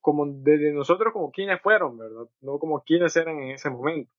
[0.00, 2.28] como desde nosotros como quienes fueron, ¿verdad?
[2.40, 4.10] No como quienes eran en ese momento.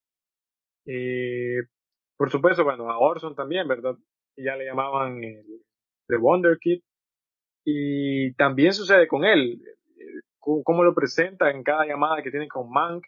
[0.85, 1.61] Eh,
[2.17, 3.95] por supuesto, bueno, a Orson también, ¿verdad?
[4.37, 5.43] Ya le llamaban el,
[6.07, 6.81] The Wonder Kid.
[7.63, 9.61] Y también sucede con él,
[10.39, 13.05] cómo lo presenta en cada llamada que tiene con Mank.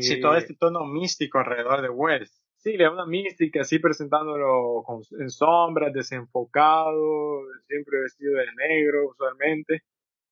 [0.00, 2.34] sí, todo eh, este tono místico alrededor de West.
[2.56, 4.82] Sí, le da una mística, así presentándolo
[5.20, 9.82] en sombras, desenfocado, siempre vestido de negro, usualmente.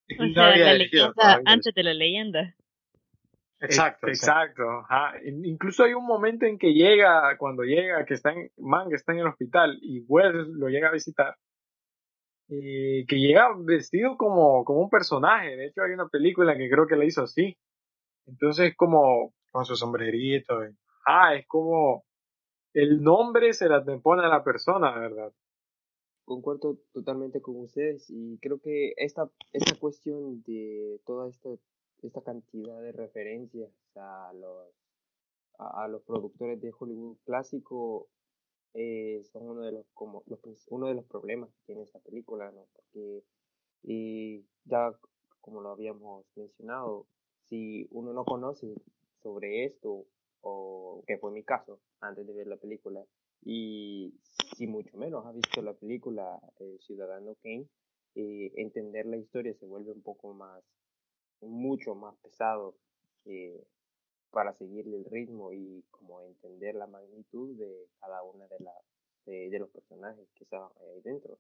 [0.19, 2.55] O sea, la leyenda antes de la leyenda.
[3.63, 4.63] Exacto, exacto.
[5.25, 9.21] Incluso hay un momento en que llega, cuando llega, que está en, Mang está en
[9.21, 11.37] el hospital y Wes lo llega a visitar,
[12.49, 15.57] y que llega vestido como, como un personaje.
[15.57, 17.57] De hecho, hay una película que creo que la hizo así.
[18.27, 19.33] Entonces, como.
[19.51, 20.55] Con su sombrerito.
[21.07, 22.05] Ah, es como.
[22.75, 25.33] El nombre se la pone a la persona, ¿verdad?
[26.25, 31.51] Concuerdo totalmente con ustedes y creo que esta, esta cuestión de toda esta
[32.07, 34.75] esta cantidad de referencias a los,
[35.59, 38.09] a, los productores de Hollywood clásico
[38.75, 42.51] eh, son uno de los como los, uno de los problemas que tiene esta película
[42.51, 43.23] no porque
[43.83, 44.93] y ya
[45.41, 47.07] como lo habíamos mencionado
[47.49, 48.75] si uno no conoce
[49.23, 50.07] sobre esto
[50.41, 53.05] o que fue mi caso antes de ver la película
[53.45, 54.15] y
[54.57, 57.67] si mucho menos ha visto la película eh, Ciudadano Kane
[58.15, 60.63] eh, entender la historia se vuelve un poco más
[61.43, 62.75] mucho más pesado
[64.33, 68.75] para seguirle el ritmo y como entender la magnitud de cada una de, las
[69.27, 71.39] de, los personajes que estaban ahí dentro.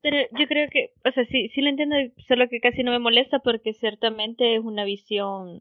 [0.00, 1.96] Pero yo creo que, o sea, sí, sí lo entiendo,
[2.28, 5.60] solo que casi no me molesta porque ciertamente es una visión,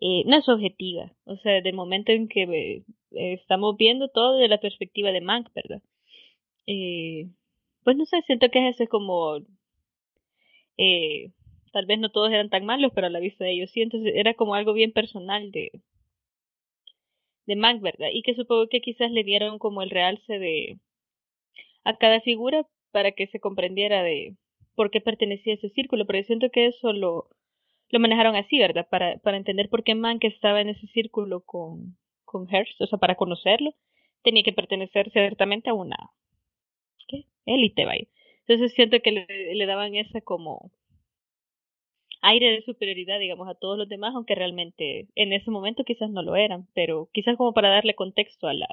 [0.00, 4.48] eh, no es objetiva, o sea, del momento en que eh, estamos viendo todo de
[4.48, 5.82] la perspectiva de Mank, ¿verdad?
[6.66, 7.28] Eh,
[7.84, 9.38] pues no sé, siento que es ese como
[10.78, 11.30] eh,
[11.76, 14.10] tal vez no todos eran tan malos, pero a la vista de ellos sí, entonces
[14.16, 15.70] era como algo bien personal de
[17.44, 18.08] de Mank, ¿verdad?
[18.14, 20.78] Y que supongo que quizás le dieron como el realce de
[21.84, 24.36] a cada figura para que se comprendiera de
[24.74, 27.28] por qué pertenecía a ese círculo, pero yo siento que eso lo,
[27.90, 28.88] lo manejaron así, ¿verdad?
[28.88, 32.98] Para, para entender por qué Mank estaba en ese círculo con, con Hearst, o sea,
[32.98, 33.74] para conocerlo,
[34.22, 35.98] tenía que pertenecer ciertamente a una
[37.06, 37.26] ¿qué?
[37.44, 38.06] élite, vaya.
[38.46, 40.70] Entonces siento que le, le daban esa como
[42.26, 46.22] aire de superioridad, digamos, a todos los demás, aunque realmente en ese momento quizás no
[46.22, 48.68] lo eran, pero quizás como para darle contexto a la,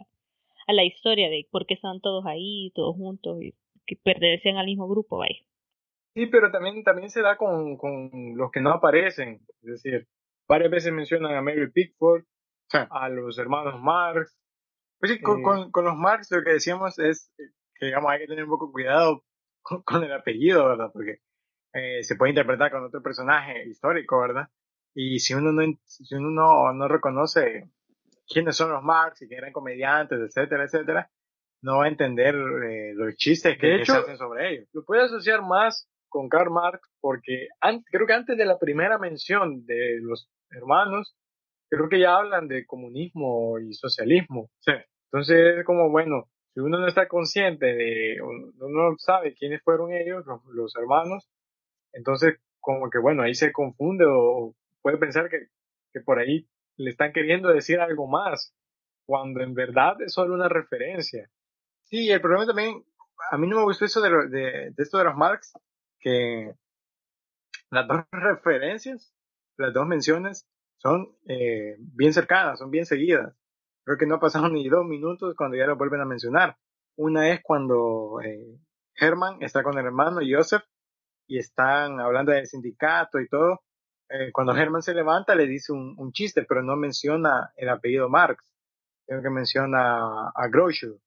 [0.67, 3.53] a la historia de por qué estaban todos ahí, todos juntos y
[3.85, 5.35] que pertenecían al mismo grupo, vaya.
[6.15, 10.07] Sí, pero también, también se da con, con los que no aparecen, es decir,
[10.47, 12.23] varias veces mencionan a Mary Pickford,
[12.71, 14.35] a los hermanos Marx.
[14.99, 17.31] Pues sí, con, eh, con, los Marx lo que decíamos es
[17.75, 19.23] que, digamos, hay que tener un poco cuidado
[19.61, 20.91] con el apellido, ¿verdad?
[20.93, 21.19] Porque
[21.73, 24.47] eh, se puede interpretar con otro personaje histórico, ¿verdad?
[24.95, 27.69] Y si uno no, si uno no, no reconoce
[28.27, 31.09] quiénes son los Marx y que eran comediantes, etcétera, etcétera,
[31.61, 34.69] no va a entender eh, los chistes que, se hacen sobre ellos.
[34.73, 37.47] Lo puede asociar más con Karl Marx porque
[37.89, 41.15] creo que antes de la primera mención de los hermanos,
[41.69, 44.49] creo que ya hablan de comunismo y socialismo.
[44.59, 44.73] Sí.
[45.11, 49.91] Entonces es como, bueno, si uno no está consciente de, uno no sabe quiénes fueron
[49.91, 51.29] ellos, los, hermanos,
[51.93, 55.47] entonces como que bueno, ahí se confunde o puede pensar que,
[55.91, 58.53] que por ahí le están queriendo decir algo más,
[59.05, 61.29] cuando en verdad es solo una referencia.
[61.83, 62.83] Sí, el problema también,
[63.31, 65.53] a mí no me gustó eso de, de, de esto de los Marx,
[65.99, 66.53] que
[67.69, 69.13] las dos referencias,
[69.57, 73.33] las dos menciones, son eh, bien cercanas, son bien seguidas.
[73.83, 76.57] Creo que no pasaron ni dos minutos cuando ya lo vuelven a mencionar.
[76.95, 78.59] Una es cuando eh,
[78.95, 80.63] Herman está con el hermano Joseph
[81.27, 83.61] y están hablando del sindicato y todo.
[84.09, 88.53] Eh, cuando Herman se levanta le dice un, chiste, pero no menciona el apellido Marx.
[89.05, 90.99] Creo que menciona a Groucho,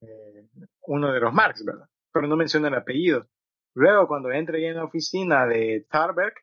[0.00, 0.48] eh,
[0.86, 1.88] uno de los Marx, ¿verdad?
[2.12, 3.26] Pero no menciona el apellido.
[3.74, 6.34] Luego, cuando entra en la oficina de Tarberg,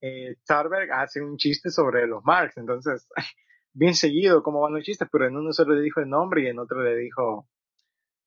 [0.00, 2.56] eh, Tarberg hace un chiste sobre los Marx.
[2.56, 3.08] Entonces,
[3.72, 6.46] bien seguido cómo van los chistes, pero en uno solo le dijo el nombre y
[6.48, 7.48] en otro le dijo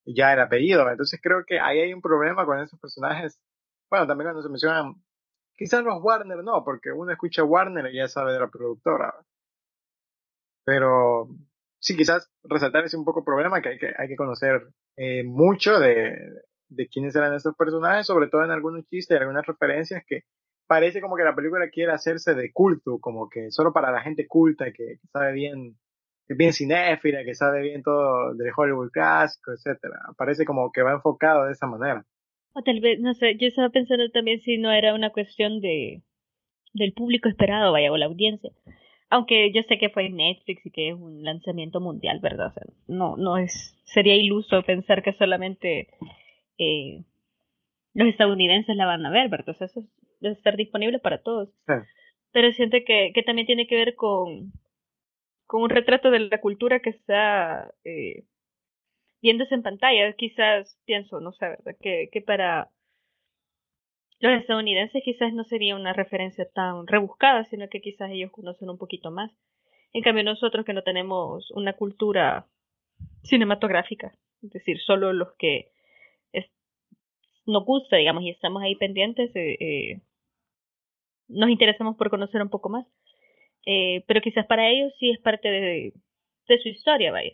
[0.04, 0.88] ya el apellido.
[0.90, 3.40] Entonces creo que ahí hay un problema con esos personajes.
[3.90, 4.94] Bueno, también cuando se mencionan,
[5.56, 9.14] quizás los Warner no, porque uno escucha Warner y ya sabe de la productora.
[10.64, 11.28] Pero
[11.80, 15.78] sí, quizás resaltar ese un poco problema que hay que, hay que conocer eh, mucho
[15.78, 16.16] de,
[16.68, 20.24] de quiénes eran esos personajes, sobre todo en algunos chistes, algunas referencias que
[20.66, 24.26] parece como que la película quiere hacerse de culto, como que solo para la gente
[24.28, 25.78] culta que, sabe bien,
[26.26, 29.98] que es bien cinéfila, que sabe bien todo del Hollywood clásico, etcétera.
[30.16, 32.04] Parece como que va enfocado de esa manera.
[32.52, 36.02] O tal vez, no sé, yo estaba pensando también si no era una cuestión de
[36.74, 38.50] del público esperado, vaya, o la audiencia.
[39.10, 42.48] Aunque yo sé que fue Netflix y que es un lanzamiento mundial, ¿verdad?
[42.48, 45.88] O sea, no, no es, sería iluso pensar que solamente
[46.58, 47.04] eh,
[47.94, 49.50] los estadounidenses la van a ver, ¿verdad?
[49.50, 49.82] O sea, eso
[50.20, 51.48] debe estar disponible para todos.
[52.32, 54.52] Pero siento que, que también tiene que ver con,
[55.46, 58.24] con un retrato de la cultura que está eh,
[59.22, 60.12] viéndose en pantalla.
[60.14, 61.58] Quizás pienso, no sé.
[61.80, 62.70] Que, para
[64.20, 68.78] los estadounidenses quizás no sería una referencia tan rebuscada, sino que quizás ellos conocen un
[68.78, 69.30] poquito más.
[69.92, 72.46] En cambio, nosotros que no tenemos una cultura
[73.22, 75.70] cinematográfica, es decir, solo los que
[77.46, 80.00] nos gusta, digamos, y estamos ahí pendientes, eh, eh,
[81.28, 82.86] nos interesamos por conocer un poco más.
[83.66, 85.92] Eh, pero quizás para ellos sí es parte de,
[86.48, 87.32] de su historia, vaya.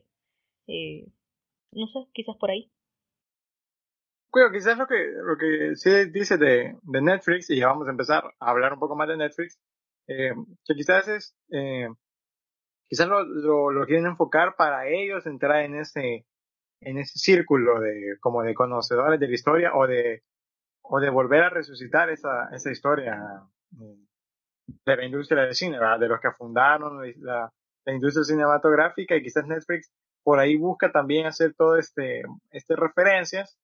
[0.66, 1.06] Eh,
[1.74, 2.70] no sé, quizás por ahí.
[4.32, 7.92] Bueno, quizás lo que, lo que sí dice de, de Netflix, y ya vamos a
[7.92, 9.60] empezar a hablar un poco más de Netflix,
[10.08, 10.32] eh,
[10.64, 11.88] que quizás es, eh,
[12.88, 13.22] quizás lo,
[13.70, 16.26] lo, quieren enfocar para ellos entrar en ese,
[16.80, 20.22] en ese círculo de, como de conocedores de la historia o de,
[20.82, 23.16] o de volver a resucitar esa, esa historia
[23.70, 24.04] mm,
[24.84, 26.00] de la industria del cine, ¿verdad?
[26.00, 27.52] de los que fundaron la,
[27.86, 29.92] industria cinematográfica y quizás Netflix
[30.24, 33.56] por ahí busca también hacer todo este, este referencias,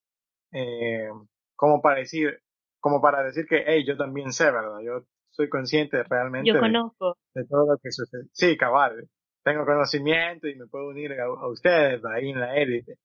[0.52, 1.08] eh,
[1.56, 2.40] como para decir,
[2.78, 4.78] como para decir que, hey, yo también sé, ¿verdad?
[4.84, 7.16] Yo soy consciente realmente yo conozco.
[7.34, 8.24] De, todo lo que sucede.
[8.32, 9.08] Sí, cabal.
[9.42, 12.98] Tengo conocimiento y me puedo unir a, a ustedes ahí en la élite.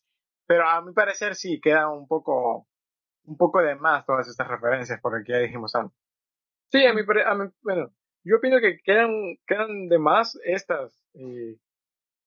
[0.46, 2.68] Pero a mi parecer sí queda un poco,
[3.24, 5.98] un poco de más todas estas referencias por el que ya dijimos antes.
[6.72, 7.90] Sí, a mi, a mi bueno,
[8.24, 11.58] yo opino que quedan, quedan de más estas, eh,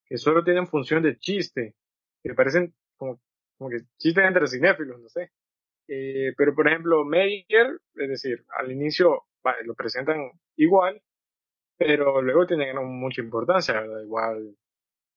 [0.08, 1.74] que solo tienen función de chiste,
[2.22, 3.20] que parecen como,
[3.56, 5.30] como que chistes entre cinéfilos, no sé.
[5.88, 11.00] Eh, pero por ejemplo, Meyer, es decir, al inicio vale, lo presentan igual,
[11.76, 13.82] pero luego tienen mucha importancia.
[14.02, 14.56] Igual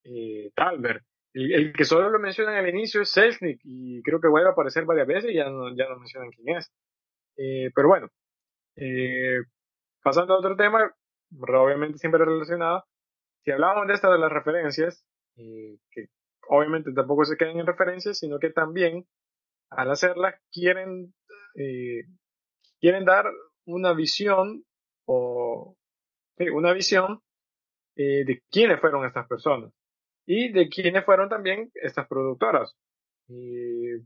[0.03, 1.03] eh, Talbert.
[1.33, 4.83] El, que solo lo mencionan al inicio es Selznick y creo que vuelve a aparecer
[4.85, 6.71] varias veces y ya no, ya no mencionan quién es.
[7.37, 8.09] Eh, pero bueno,
[8.75, 9.39] eh,
[10.03, 10.93] pasando a otro tema,
[11.39, 12.85] obviamente siempre relacionado,
[13.43, 15.05] si hablamos de esta de las referencias,
[15.37, 16.07] eh, que
[16.47, 19.05] obviamente tampoco se quedan en referencias, sino que también
[19.69, 21.13] al hacerlas quieren,
[21.55, 22.03] eh,
[22.79, 23.25] quieren dar
[23.65, 24.63] una visión
[25.05, 25.75] o
[26.53, 27.21] una visión
[27.95, 29.71] eh, de quiénes fueron estas personas
[30.25, 32.73] y de quiénes fueron también estas productoras.
[33.27, 34.05] El,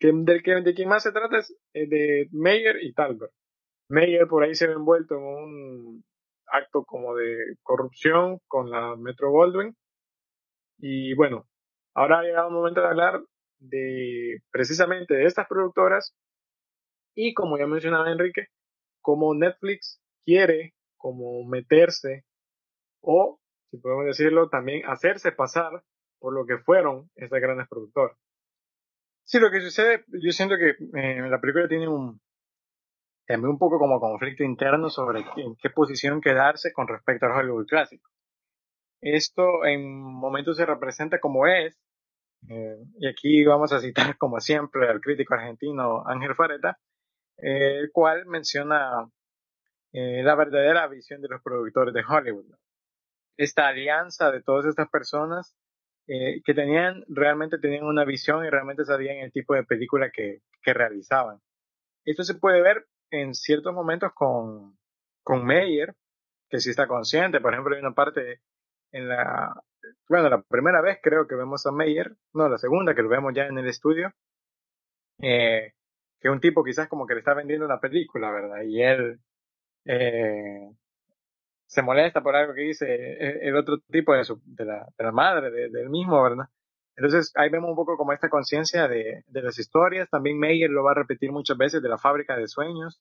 [0.00, 3.32] del que, de quien más se trata es eh, de Meyer y Talbert.
[3.88, 6.04] Meyer por ahí se ve envuelto en un
[6.52, 9.76] acto como de corrupción con la Metro Goldwyn.
[10.78, 11.46] Y bueno,
[11.94, 13.22] ahora ha llegado el momento de hablar
[13.58, 16.14] de precisamente de estas productoras
[17.14, 18.48] y como ya mencionaba Enrique,
[19.00, 22.24] como Netflix quiere como meterse
[23.00, 23.38] o
[23.72, 25.82] si podemos decirlo, también hacerse pasar
[26.18, 28.18] por lo que fueron estas grandes productoras.
[29.24, 32.20] Sí, lo que sucede, yo siento que eh, la película tiene un
[33.26, 37.66] también un poco como conflicto interno sobre en qué posición quedarse con respecto al Hollywood
[37.66, 38.08] clásico.
[39.00, 41.76] Esto en momentos se representa como es,
[42.48, 46.78] eh, y aquí vamos a citar como siempre al crítico argentino Ángel Fareta,
[47.38, 49.08] eh, el cual menciona
[49.92, 52.54] eh, la verdadera visión de los productores de Hollywood.
[53.36, 55.56] Esta alianza de todas estas personas
[56.04, 60.74] que tenían, realmente tenían una visión y realmente sabían el tipo de película que, que
[60.74, 61.38] realizaban.
[62.04, 64.76] Esto se puede ver en ciertos momentos con,
[65.22, 65.94] con Meyer,
[66.48, 67.40] que sí está consciente.
[67.40, 68.40] Por ejemplo, hay una parte
[68.92, 69.62] en la,
[70.08, 73.32] bueno, la primera vez creo que vemos a Meyer, no, la segunda que lo vemos
[73.34, 74.12] ya en el estudio,
[75.20, 75.72] eh,
[76.20, 78.62] que un tipo quizás como que le está vendiendo una película, ¿verdad?
[78.62, 79.20] Y él
[79.84, 80.70] eh,
[81.66, 85.12] se molesta por algo que dice el otro tipo de, su, de, la, de la
[85.12, 86.46] madre, del mismo, ¿verdad?
[86.96, 90.08] Entonces ahí vemos un poco como esta conciencia de, de, las historias.
[90.10, 93.00] También Meyer lo va a repetir muchas veces de la fábrica de sueños.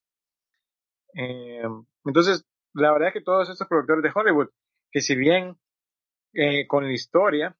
[1.15, 1.63] Eh,
[2.05, 4.49] entonces, la verdad es que todos estos productores de Hollywood,
[4.91, 5.57] que si bien
[6.33, 7.55] eh, con la historia,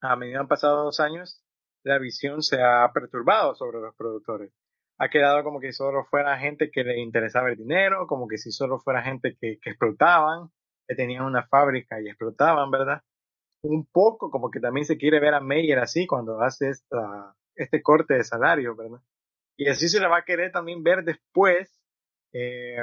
[0.00, 1.42] a medida que han pasado dos años,
[1.82, 4.52] la visión se ha perturbado sobre los productores.
[4.98, 8.52] Ha quedado como que solo fuera gente que le interesaba el dinero, como que si
[8.52, 10.50] solo fuera gente que, que explotaban,
[10.86, 13.02] que tenían una fábrica y explotaban, ¿verdad?
[13.64, 17.82] Un poco como que también se quiere ver a Meyer así cuando hace esta, este
[17.82, 19.00] corte de salario, ¿verdad?
[19.56, 21.80] Y así se le va a querer también ver después
[22.32, 22.76] eh,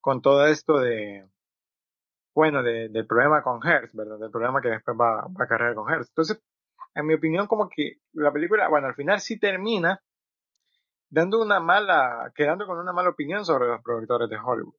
[0.00, 1.26] con todo esto de,
[2.34, 4.18] bueno, de, del problema con Hertz, ¿verdad?
[4.18, 6.08] Del problema que después va, va a cargar con Hertz.
[6.10, 6.42] Entonces,
[6.94, 10.02] en mi opinión, como que la película, bueno, al final sí termina
[11.08, 14.74] dando una mala, quedando con una mala opinión sobre los productores de Hollywood.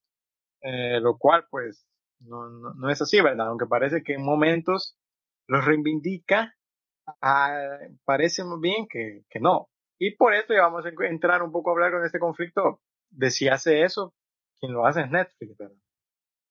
[0.61, 1.85] Eh, lo cual, pues,
[2.19, 3.47] no, no, no, es así, ¿verdad?
[3.47, 4.97] Aunque parece que en momentos
[5.47, 6.55] los reivindica,
[7.21, 9.69] ah, parece muy bien que, que no.
[9.99, 13.29] Y por eso ya vamos a entrar un poco a hablar con este conflicto de
[13.29, 14.13] si hace eso,
[14.59, 15.77] quien lo hace es Netflix, ¿verdad?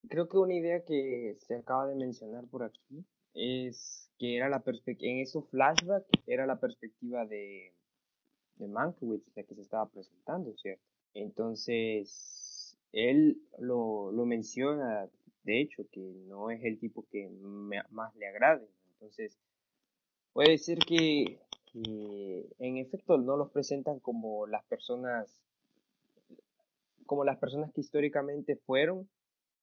[0.09, 4.63] Creo que una idea que se acaba de mencionar por aquí es que era la
[4.65, 7.75] en esos flashbacks era la perspectiva de,
[8.57, 10.85] de Mankiewicz la que se estaba presentando, ¿cierto?
[11.15, 15.09] Entonces, él lo, lo menciona,
[15.43, 17.29] de hecho, que no es el tipo que
[17.91, 18.69] más le agrade.
[19.01, 19.39] Entonces,
[20.35, 21.41] puede ser que,
[21.73, 25.41] en efecto no los presentan como las personas
[27.07, 29.09] como las personas que históricamente fueron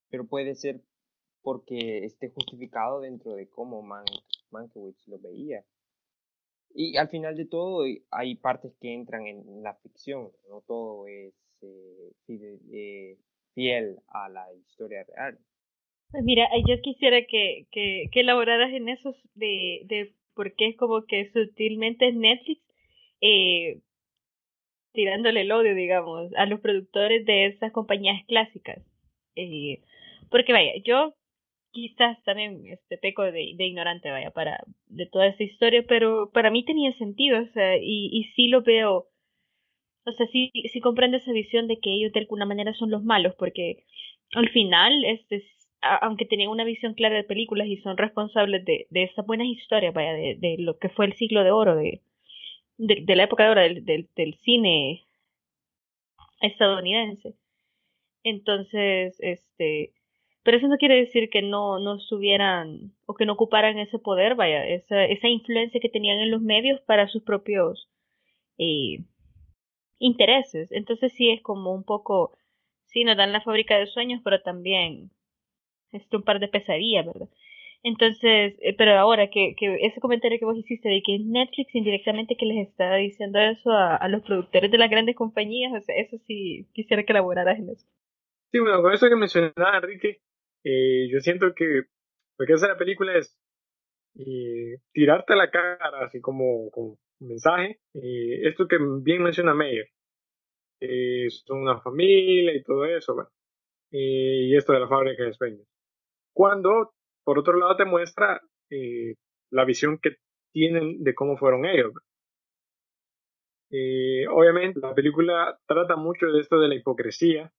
[0.10, 0.82] pero puede ser
[1.41, 4.06] porque esté justificado dentro de cómo Man
[5.06, 5.65] lo veía.
[6.73, 11.34] Y al final de todo hay partes que entran en la ficción, no todo es
[11.62, 13.17] eh, eh,
[13.54, 15.39] fiel a la historia real.
[16.12, 20.78] Pues mira, yo quisiera que, que, que elaboraras en eso de, de por qué es
[20.78, 22.62] como que sutilmente Netflix
[23.22, 23.82] eh,
[24.93, 28.80] tirándole el odio, digamos, a los productores de esas compañías clásicas.
[29.36, 29.82] Eh,
[30.30, 31.13] porque vaya, yo
[31.72, 36.65] quizás también este peco de, ignorante, vaya, para de toda esta historia, pero para mí
[36.65, 39.08] tenía sentido, o sea, y, y sí lo veo,
[40.06, 43.04] o sea, sí, sí comprendo esa visión de que ellos de alguna manera son los
[43.04, 43.84] malos, porque
[44.34, 45.43] al final, este,
[45.82, 49.94] aunque tenían una visión clara de películas y son responsables de, de esas buenas historias,
[49.94, 52.02] vaya, de, de lo que fue el siglo de oro, de,
[52.78, 55.06] de, de la época de oro del, del, del cine
[56.42, 57.36] estadounidense.
[58.23, 59.94] Entonces, este,
[60.44, 64.36] pero eso no quiere decir que no, no estuvieran o que no ocuparan ese poder,
[64.36, 67.90] vaya, esa, esa influencia que tenían en los medios para sus propios
[68.58, 69.00] eh,
[70.00, 70.71] intereses.
[70.71, 72.38] Entonces sí es como un poco,
[72.88, 75.12] sí, nos dan la fábrica de sueños, pero también
[75.92, 77.29] es un par de pesadillas, ¿verdad?
[77.83, 82.35] Entonces, eh, pero ahora que, que ese comentario que vos hiciste de que Netflix indirectamente
[82.35, 86.67] que les está diciendo eso a, los productores de las grandes compañías, o eso sí
[86.73, 87.88] quisiera que elaboraras en eso.
[88.52, 90.21] Sí, bueno, con eso que mencionaba Enrique,
[90.63, 91.83] eh, yo siento que
[92.38, 93.38] lo que hace la película es
[94.19, 99.90] eh, tirarte a la cara, así como, como mensaje, eh, esto que bien menciona Meyer,
[100.79, 103.29] eh, son una familia y todo eso, bueno,
[103.92, 105.67] y esto de la fábrica de sueños.
[106.38, 108.40] Cuando, por otro lado, te muestra
[109.50, 110.17] la visión que
[110.54, 111.94] tienen de cómo fueron ellos.
[114.29, 117.52] obviamente, la película trata mucho de esto de la hipocresía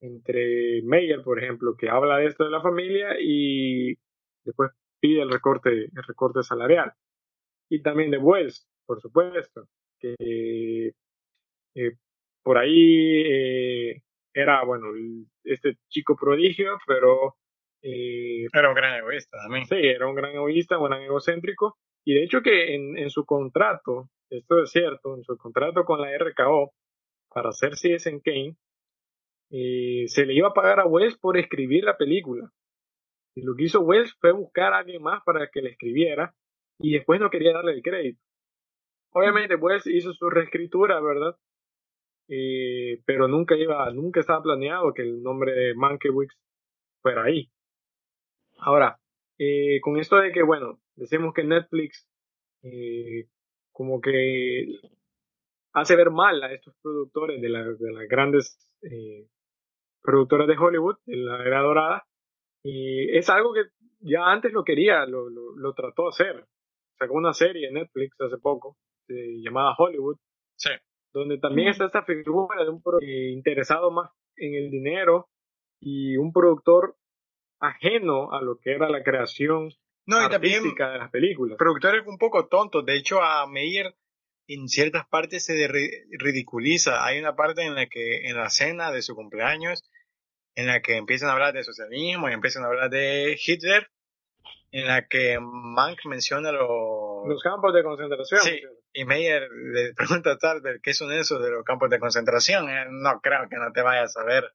[0.00, 3.98] entre Meyer, por ejemplo, que habla de esto de la familia y
[4.44, 4.70] después
[5.00, 6.92] pide el recorte, el recorte salarial.
[7.68, 9.66] Y también de Wells, por supuesto,
[9.98, 10.92] que
[11.74, 11.92] eh,
[12.44, 14.02] por ahí eh,
[14.32, 14.86] era, bueno,
[15.42, 17.34] este chico prodigio, pero...
[17.82, 19.66] Eh, era un gran egoísta también.
[19.66, 23.24] Sí, era un gran egoísta, un gran egocéntrico, Y de hecho que en, en su
[23.24, 26.72] contrato, esto es cierto, en su contrato con la RKO
[27.28, 28.56] para hacer Citizen Kane,
[29.50, 32.50] eh, se le iba a pagar a Wells por escribir la película.
[33.34, 36.34] Y lo que hizo Wells fue buscar a alguien más para que le escribiera
[36.78, 38.20] y después no quería darle el crédito.
[39.12, 41.36] Obviamente Wells hizo su reescritura, ¿verdad?
[42.28, 46.34] Eh, pero nunca iba, nunca estaba planeado que el nombre de Mankiewicz
[47.02, 47.50] fuera ahí.
[48.62, 48.98] Ahora,
[49.38, 52.06] eh, con esto de que, bueno, decimos que Netflix
[52.62, 53.26] eh,
[53.72, 54.66] como que
[55.72, 59.26] hace ver mal a estos productores de, de las grandes eh,
[60.02, 62.04] productoras de Hollywood, de la era dorada,
[62.62, 63.62] y es algo que
[64.00, 66.44] ya antes lo quería, lo, lo, trató de hacer.
[66.98, 68.76] Sacó una serie en Netflix hace poco,
[69.08, 70.16] llamada Hollywood,
[70.56, 70.70] sí.
[71.14, 75.28] donde también está esta figura de un interesado más en el dinero
[75.80, 76.96] y un productor
[77.60, 79.70] ajeno a lo que era la creación
[80.06, 81.56] no, artística de las películas.
[81.58, 82.84] Productores un poco tontos.
[82.84, 83.94] De hecho, a Meyer
[84.48, 87.04] en ciertas partes se ridiculiza.
[87.04, 89.84] Hay una parte en la que en la cena de su cumpleaños,
[90.56, 93.88] en la que empiezan a hablar de socialismo y empiezan a hablar de Hitler,
[94.72, 98.40] en la que Mank menciona los campos de concentración.
[98.42, 98.60] Sí,
[98.92, 102.66] y Meyer le pregunta a Talbert qué son esos de los campos de concentración.
[102.90, 104.52] no creo que no te vayas a saber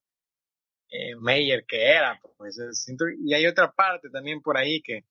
[0.90, 2.20] eh, Meyer qué era.
[2.38, 5.06] Pues, siento, y hay otra parte también por ahí que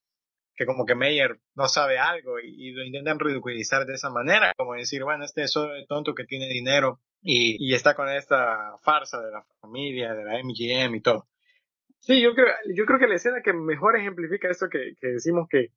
[0.57, 4.75] que como que Meyer no sabe algo y, lo intentan ridiculizar de esa manera, como
[4.75, 9.20] decir, bueno, este es solo tonto que tiene dinero y, y, está con esta farsa
[9.20, 11.27] de la familia, de la MGM y todo.
[11.99, 15.49] Sí, yo creo, yo creo que la escena que mejor ejemplifica esto que, que decimos
[15.49, 15.70] que,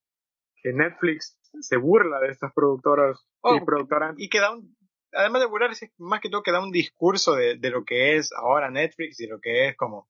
[0.62, 4.14] que Netflix se burla de estas productoras y oh, productoras.
[4.18, 4.77] Y que da un,
[5.18, 8.32] además de burlarse, más que todo que da un discurso de, de lo que es
[8.34, 10.08] ahora Netflix y lo que es como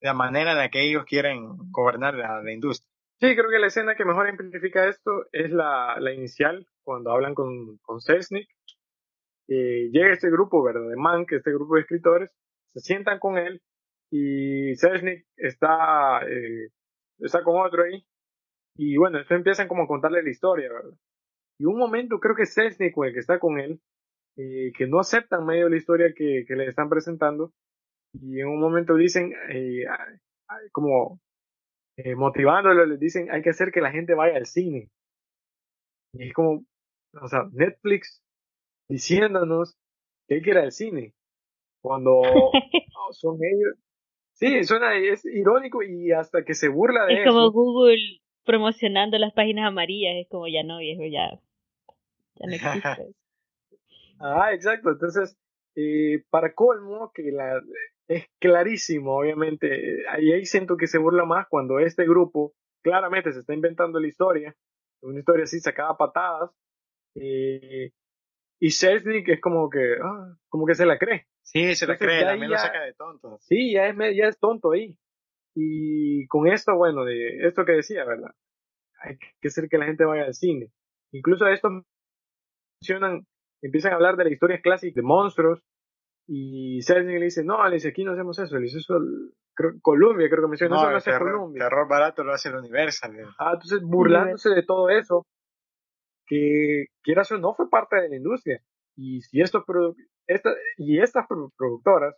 [0.00, 2.88] la manera en la que ellos quieren gobernar la, la industria.
[3.20, 7.34] Sí, creo que la escena que mejor ejemplifica esto es la, la inicial, cuando hablan
[7.34, 8.48] con, con Cesnik.
[9.46, 10.88] llega este grupo, ¿verdad?
[10.88, 12.34] De Mank, este grupo de escritores,
[12.74, 13.62] se sientan con él
[14.10, 16.70] y Cesnik está, eh,
[17.20, 18.04] está con otro ahí.
[18.76, 20.98] Y bueno, esto empiezan como a contarle la historia, ¿verdad?
[21.58, 23.80] Y un momento creo que Cesnik, el que está con él,
[24.36, 27.52] eh, que no aceptan medio la historia que, que le están presentando.
[28.14, 29.84] Y en un momento dicen, eh,
[30.70, 31.20] como
[31.96, 34.90] eh, motivándolo, les dicen, hay que hacer que la gente vaya al cine.
[36.14, 36.64] Y es como,
[37.20, 38.22] o sea, Netflix
[38.88, 39.76] diciéndonos
[40.26, 41.14] que hay que ir al cine.
[41.82, 42.22] Cuando
[43.12, 43.78] son ellos.
[44.34, 47.22] Sí, suena, es irónico y hasta que se burla de eso.
[47.22, 51.38] Es como Google promocionando las páginas amarillas, es como ya no, viejo, ya,
[52.36, 53.14] ya no existe.
[54.22, 54.90] Ah, exacto.
[54.90, 55.36] Entonces,
[55.76, 57.62] eh, para colmo, que la,
[58.08, 60.06] es clarísimo, obviamente.
[60.08, 64.08] Ahí, ahí siento que se burla más cuando este grupo claramente se está inventando la
[64.08, 64.54] historia,
[65.02, 66.50] una historia así sacada a patadas,
[67.14, 67.90] eh,
[68.60, 71.26] y Selznick es como que, ah, como que se la cree.
[71.42, 73.38] Sí, se la cree, también lo saca de tonto.
[73.40, 74.96] Sí, ya es, ya es tonto ahí.
[75.54, 78.30] Y con esto, bueno, de esto que decía, ¿verdad?
[79.00, 80.70] Hay que hacer que la gente vaya al cine.
[81.10, 81.84] Incluso esto
[82.80, 83.26] mencionan,
[83.62, 85.62] empiezan a hablar de la historia clásica de monstruos,
[86.26, 88.98] y Selznick le dice, no, le dice, aquí no hacemos eso, le dice eso,
[89.54, 91.64] creo, Columbia, creo que menciona, no, no, eso lo hace Columbia.
[91.64, 93.12] Terror barato lo hace el Universal.
[93.38, 95.26] Ah, entonces burlándose de todo eso,
[96.26, 98.62] que quieras o no fue parte de la industria.
[98.96, 99.64] Y si estos
[100.26, 102.14] esta, y estas productoras,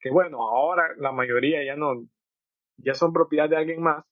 [0.00, 1.94] que bueno, ahora la mayoría ya no,
[2.76, 4.04] ya son propiedad de alguien más,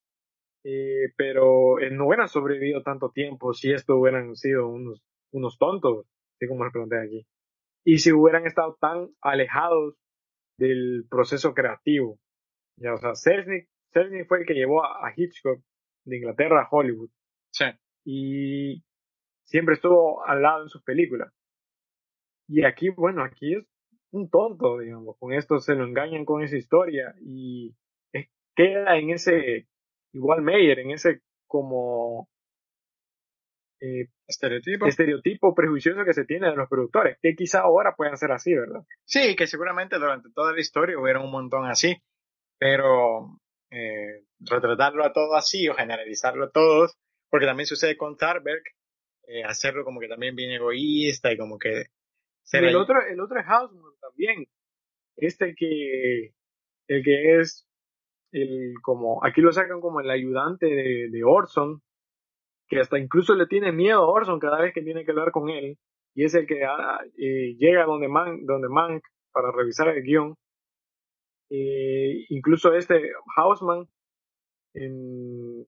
[0.65, 5.03] eh, pero eh, no hubieran sobrevivido tanto tiempo si esto hubieran sido unos,
[5.33, 6.07] unos tontos,
[6.39, 7.27] así como pregunté aquí
[7.89, 9.95] y si hubieran estado tan alejados
[10.59, 12.19] del proceso creativo.
[12.77, 13.67] Ya, o sea, Selznick,
[14.29, 15.63] fue el que llevó a, Hitchcock
[16.05, 17.09] de Inglaterra a Hollywood.
[17.51, 17.65] Sí.
[18.05, 18.85] Y
[19.45, 21.33] siempre estuvo al lado en sus películas.
[22.47, 23.65] Y aquí, bueno, aquí es
[24.11, 25.17] un tonto, digamos.
[25.19, 27.75] Con esto se lo engañan con esa historia y
[28.55, 29.67] queda en ese,
[30.13, 32.29] igual Meyer, en ese como
[33.81, 34.87] eh, estereotipo.
[34.87, 38.83] estereotipo prejuicioso que se tiene de los productores, que quizá ahora puedan ser así, ¿verdad?
[39.05, 41.97] Sí, que seguramente durante toda la historia hubiera un montón así,
[42.59, 43.39] pero
[43.71, 46.97] eh, retratarlo a todos así o generalizarlo a todos,
[47.31, 48.63] porque también sucede con Tarberg,
[49.29, 51.85] eh, hacerlo como que también bien egoísta y como que...
[52.53, 54.47] el, otro, el otro es Hausman también,
[55.17, 56.33] este que,
[56.89, 57.67] el que es
[58.33, 61.83] el como, aquí lo sacan como el ayudante de, de Orson,
[62.69, 65.49] que hasta incluso le tiene miedo a Orson cada vez que tiene que hablar con
[65.49, 65.79] él,
[66.15, 70.35] y es el que ah, eh, llega donde Mank, donde Mank para revisar el guion.
[71.51, 73.87] Eh, incluso este Hausman,
[74.75, 75.65] eh,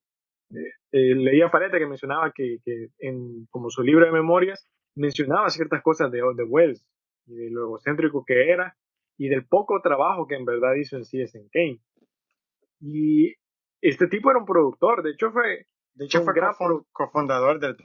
[0.90, 2.58] leía Parete que mencionaba que,
[2.98, 6.84] en como su libro de memorias mencionaba ciertas cosas de, de Wells
[7.26, 8.76] y de lo egocéntrico que era
[9.16, 11.78] y del poco trabajo que en verdad hizo en Citizen Kane.
[12.80, 13.34] Y
[13.80, 15.66] este tipo era un productor, de hecho fue,
[16.00, 16.54] de hecho fue gran
[16.92, 17.76] cofundador del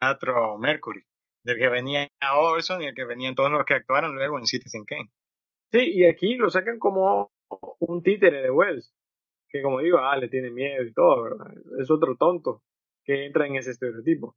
[0.00, 1.04] teatro Mercury,
[1.44, 4.84] del que venía Orson y el que venían todos los que actuaron luego en Citizen
[4.84, 5.08] Kane.
[5.70, 7.30] Sí, y aquí lo sacan como
[7.78, 8.92] un títere de Wells,
[9.48, 11.46] que como digo, ah, le tiene miedo y todo, ¿verdad?
[11.78, 12.64] Es otro tonto
[13.04, 14.34] que entra en ese estereotipo.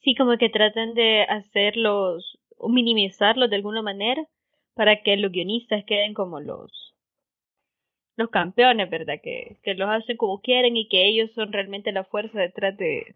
[0.00, 4.24] Sí, como que tratan de hacerlos, o minimizarlos de alguna manera,
[4.72, 6.94] para que los guionistas queden como los
[8.16, 9.20] los campeones, ¿verdad?
[9.22, 13.14] Que, que los hacen como quieren y que ellos son realmente la fuerza detrás de,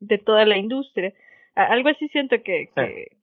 [0.00, 1.12] de toda la industria.
[1.54, 3.16] Algo así siento que, que,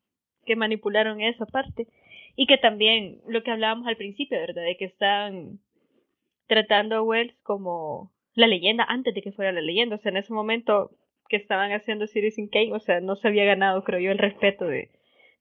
[0.46, 1.88] que manipularon esa parte.
[2.36, 4.64] Y que también lo que hablábamos al principio, ¿verdad?
[4.64, 5.60] De que están
[6.48, 9.96] tratando a Wells como la leyenda antes de que fuera la leyenda.
[9.96, 10.92] O sea, en ese momento
[11.30, 14.66] que estaban haciendo Citizen Kane, o sea, no se había ganado, creo yo, el respeto
[14.66, 14.90] de,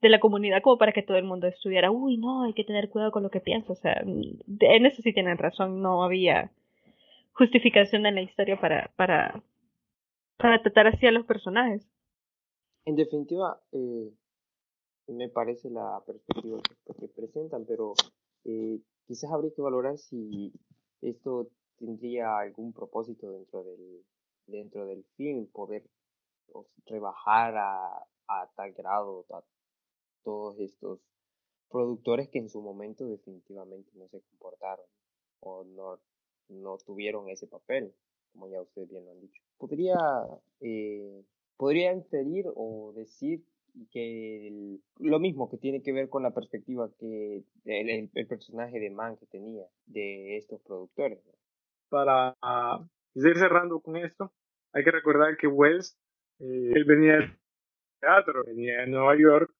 [0.07, 2.89] de la comunidad como para que todo el mundo estuviera, uy, no, hay que tener
[2.89, 3.73] cuidado con lo que piensa.
[3.73, 6.51] O sea, en eso sí tienen razón, no había
[7.33, 9.43] justificación en la historia para, para,
[10.39, 11.87] para tratar así a los personajes.
[12.85, 14.11] En definitiva, eh,
[15.09, 16.61] me parece la perspectiva
[16.99, 17.95] que, presentan, pero
[18.45, 20.53] eh, quizás habría que valorar si
[21.03, 21.49] esto
[21.79, 24.05] tendría algún propósito dentro del,
[24.47, 25.83] dentro del film, poder
[26.87, 29.43] rebajar a, a tal grado a
[30.27, 30.99] todos estos
[31.71, 34.85] productores que en su momento definitivamente no se comportaron
[35.39, 36.01] o no,
[36.49, 37.95] no tuvieron ese papel,
[38.33, 39.41] como ya ustedes bien lo han dicho.
[39.57, 39.97] Podría,
[40.61, 41.23] eh,
[41.57, 43.45] podría inferir o decir
[43.93, 48.91] que lo mismo que tiene que ver con la perspectiva que el, el, personaje de
[48.91, 51.21] Man que tenía de estos productores.
[51.89, 52.37] Para
[53.15, 54.33] ir cerrando con esto,
[54.73, 55.97] hay que recordar que Wells,
[56.41, 57.39] eh, él venía del
[58.01, 59.56] teatro, venía de Nueva York,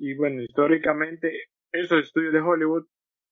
[0.00, 2.86] y bueno, históricamente esos estudios de Hollywood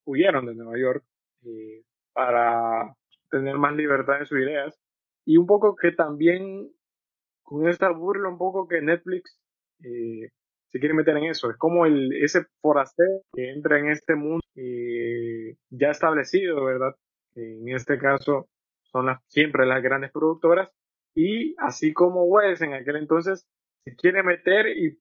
[0.04, 1.04] huyeron de Nueva York
[1.44, 2.94] eh, para
[3.30, 4.78] tener más libertad en sus ideas.
[5.24, 6.70] Y un poco que también
[7.42, 9.40] con esta burla, un poco que Netflix
[9.82, 10.28] eh,
[10.70, 11.50] se quiere meter en eso.
[11.50, 16.94] Es como el, ese forastero que entra en este mundo eh, ya establecido, ¿verdad?
[17.34, 18.48] En este caso
[18.82, 20.68] son las, siempre las grandes productoras.
[21.14, 23.46] Y así como Wes en aquel entonces
[23.84, 24.98] se quiere meter y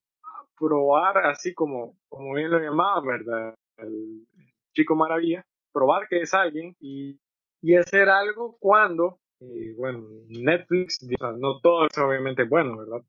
[0.58, 3.56] probar así como, como bien lo llamaba, ¿verdad?
[3.78, 4.26] El
[4.74, 7.20] chico maravilla, probar que es alguien y,
[7.62, 11.06] y hacer algo cuando, eh, bueno, Netflix,
[11.38, 13.02] no todo es obviamente bueno, ¿verdad?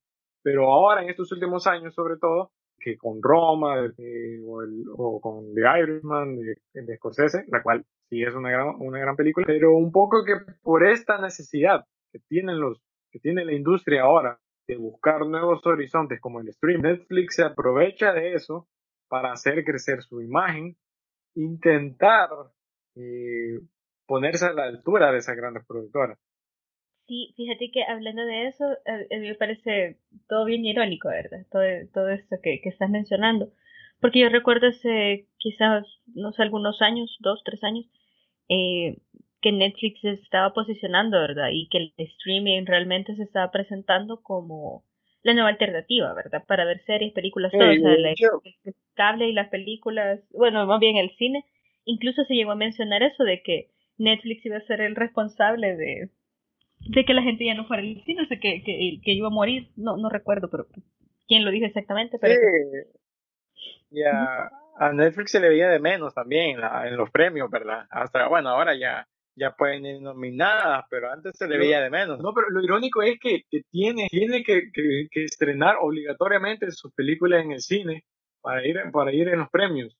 [0.42, 5.54] Pero ahora, en estos últimos años, sobre todo, que con Roma o, el, o, con
[5.54, 9.76] The Irishman de, de, Scorsese, la cual sí es una gran, una gran película, pero
[9.76, 12.80] un poco que por esta necesidad que tienen los
[13.10, 14.38] que tiene la industria ahora
[14.68, 18.68] de buscar nuevos horizontes como el stream, Netflix se aprovecha de eso
[19.08, 20.76] para hacer crecer su imagen,
[21.34, 22.28] intentar
[22.94, 23.60] eh,
[24.06, 26.18] ponerse a la altura de esas grandes productoras.
[27.06, 29.98] Sí, fíjate que hablando de eso, a, mí me parece
[30.28, 31.46] todo bien irónico, ¿verdad?
[31.50, 31.62] Todo,
[31.94, 33.50] todo esto que, que estás mencionando.
[34.00, 37.86] Porque yo recuerdo hace quizás, no sé, algunos años, dos, tres años,
[38.50, 38.98] eh,
[39.40, 41.48] que Netflix se estaba posicionando, ¿verdad?
[41.52, 44.84] Y que el streaming realmente se estaba presentando como
[45.22, 46.44] la nueva alternativa, ¿verdad?
[46.46, 47.60] Para ver series, películas, todo.
[47.60, 51.44] o sea, el cable y las películas, bueno, más bien el cine.
[51.84, 56.10] Incluso se llegó a mencionar eso de que Netflix iba a ser el responsable de,
[56.80, 59.28] de que la gente ya no fuera al cine, o sea, que, que, que iba
[59.28, 59.68] a morir.
[59.76, 60.66] No, no recuerdo, pero
[61.26, 62.34] quién lo dijo exactamente, pero...
[63.90, 64.02] Sí.
[64.02, 67.86] a Netflix se le veía de menos también en los premios, ¿verdad?
[67.90, 69.06] Hasta, bueno, ahora ya
[69.38, 72.18] ya pueden ir nominadas, pero antes se le veía de menos.
[72.20, 77.40] No, pero lo irónico es que, que tiene, tiene que, que, estrenar obligatoriamente su película
[77.40, 78.04] en el cine
[78.40, 79.96] para ir, para ir en los premios.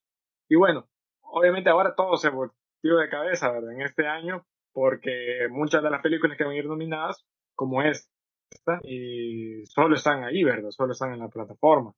[0.48, 0.88] Y bueno,
[1.20, 3.72] obviamente ahora todo se volvió de cabeza, ¿verdad?
[3.72, 7.24] En este año, porque muchas de las películas que van a ir nominadas,
[7.54, 10.70] como esta, y solo están ahí, ¿verdad?
[10.70, 11.92] Solo están en la plataforma.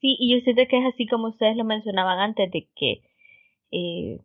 [0.00, 3.02] Sí, y yo siento que es así como ustedes lo mencionaban antes, de que
[3.72, 4.20] eh,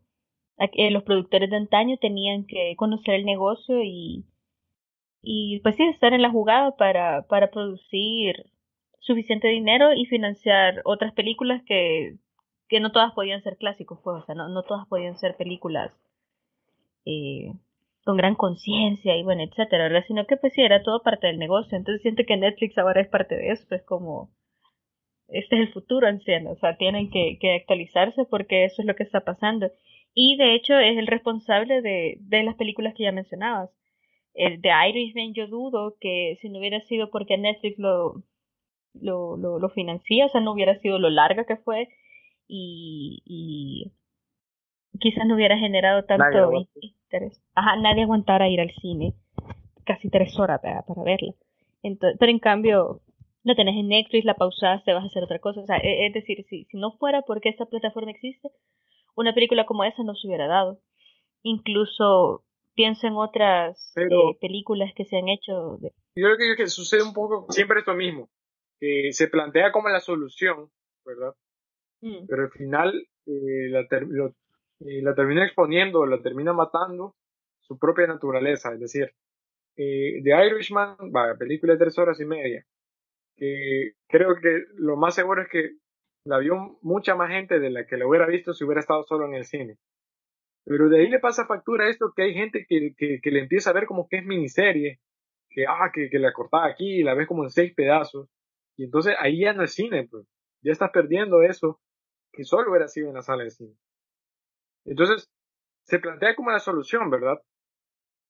[0.91, 4.25] los productores de antaño tenían que conocer el negocio y,
[5.21, 8.45] y pues sí, estar en la jugada para, para producir
[8.99, 12.17] suficiente dinero y financiar otras películas que,
[12.69, 15.91] que no todas podían ser clásicos, pues, o sea, no, no todas podían ser películas
[17.05, 17.51] eh,
[18.05, 20.03] con gran conciencia y bueno, etcétera.
[20.07, 21.77] Sino que pues sí, era todo parte del negocio.
[21.77, 24.29] Entonces siento que Netflix ahora es parte de eso, es como
[25.27, 29.03] este es el futuro anciano, o sea, tienen que actualizarse porque eso es lo que
[29.03, 29.71] está pasando.
[30.13, 33.69] Y de hecho es el responsable de, de las películas que ya mencionabas.
[34.33, 38.23] El de Irishman yo dudo que si no hubiera sido porque Netflix lo,
[38.93, 41.89] lo, lo, lo financia, o sea, no hubiera sido lo larga que fue
[42.47, 43.91] y, y
[44.99, 46.51] quizás no hubiera generado tanto
[46.81, 47.41] interés.
[47.55, 49.13] Ajá, nadie aguantara ir al cine
[49.85, 51.33] casi tres horas para, para verla.
[51.83, 53.01] Entonces, pero en cambio,
[53.43, 55.61] lo tenés en Netflix, la pausaste, vas a hacer otra cosa.
[55.61, 58.49] O sea, e, es decir, si, si no fuera porque esta plataforma existe,
[59.15, 60.79] una película como esa no se hubiera dado.
[61.43, 62.43] Incluso
[62.75, 64.07] pienso en otras eh,
[64.39, 65.77] películas que se han hecho.
[65.79, 65.91] De...
[66.15, 68.29] Yo creo que, sucede un poco siempre esto mismo,
[68.79, 70.69] que se plantea como la solución,
[71.05, 71.33] ¿verdad?
[72.01, 72.25] Mm.
[72.27, 77.15] Pero al final eh, la, eh, la termina exponiendo, la termina matando
[77.61, 78.73] su propia naturaleza.
[78.73, 79.13] Es decir,
[79.77, 82.65] eh, The Irishman, va, película de tres horas y media,
[83.35, 85.71] que creo que lo más seguro es que
[86.25, 89.25] la vio mucha más gente de la que la hubiera visto si hubiera estado solo
[89.25, 89.77] en el cine.
[90.63, 93.73] Pero de ahí le pasa factura esto que hay gente que, que, le empieza a
[93.73, 94.99] ver como que es miniserie,
[95.49, 98.29] que, ah, que, que la cortaba aquí y la ves como en seis pedazos.
[98.77, 100.25] Y entonces ahí ya no es cine, pues.
[100.63, 101.79] Ya estás perdiendo eso
[102.31, 103.75] que solo hubiera sido en la sala de cine.
[104.85, 105.29] Entonces,
[105.85, 107.41] se plantea como la solución, ¿verdad?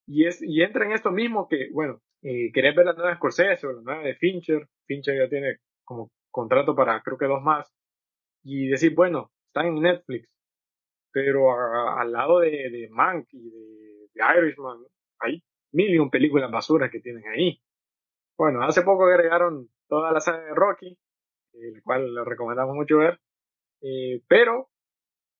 [0.07, 3.15] Y, es, y entra en esto mismo que, bueno, eh, querés ver la nueva de
[3.17, 7.41] Scorsese o la nueva de Fincher, Fincher ya tiene como contrato para creo que dos
[7.41, 7.71] más,
[8.43, 10.29] y decir, bueno, están en Netflix,
[11.11, 11.51] pero
[11.97, 14.77] al lado de, de Mank y de, Irishman
[15.19, 17.61] hay mil y un películas basuras que tienen ahí.
[18.37, 20.97] Bueno, hace poco agregaron toda la saga de Rocky,
[21.53, 23.19] el la cual le recomendamos mucho ver,
[23.81, 24.69] eh, pero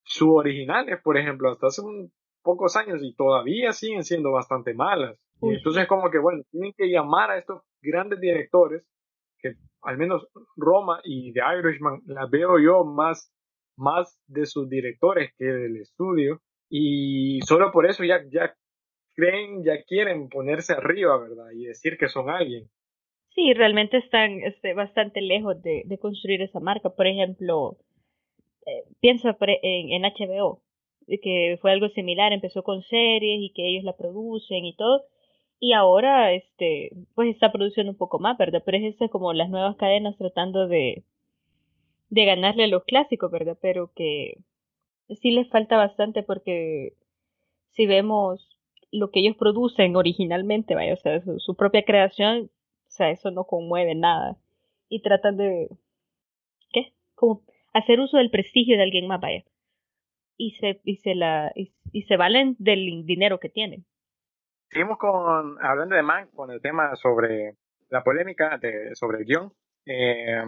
[0.04, 5.18] sus originales, por ejemplo, hasta hace un pocos años y todavía siguen siendo bastante malas.
[5.42, 8.84] Y entonces como que, bueno, tienen que llamar a estos grandes directores,
[9.42, 13.34] que al menos Roma y The Irishman las veo yo más,
[13.78, 16.42] más de sus directores que del estudio.
[16.70, 18.56] Y solo por eso ya, ya
[19.16, 21.52] creen, ya quieren ponerse arriba, ¿verdad?
[21.54, 22.70] Y decir que son alguien.
[23.30, 26.90] Sí, realmente están este, bastante lejos de, construir esa marca.
[26.90, 27.78] Por ejemplo,
[28.66, 30.62] eh, piensa en, en HBO
[31.20, 35.04] que fue algo similar, empezó con series y que ellos la producen y todo,
[35.62, 38.64] y ahora este pues está produciendo un poco más, ¿verdad?
[38.66, 41.04] Pero es eso como las nuevas cadenas tratando de
[42.10, 43.58] de ganarle a los clásicos, ¿verdad?
[43.62, 44.38] Pero que
[45.22, 46.94] sí les falta bastante porque
[47.72, 48.58] si vemos
[48.92, 52.52] lo que ellos producen originalmente, vaya, o sea, su, propia creación,
[52.88, 54.38] o sea, eso no conmueve nada.
[54.90, 55.70] Y tratan de,
[56.74, 56.94] ¿qué?
[57.16, 57.44] Como
[57.74, 59.46] hacer uso del prestigio de alguien más, vaya
[60.42, 63.86] y se, y se, la, y, se valen del dinero que tienen.
[64.72, 67.58] Seguimos con, hablando de Mank, con el tema sobre
[67.90, 69.54] la polémica de, sobre el guion.
[69.86, 70.42] Eh,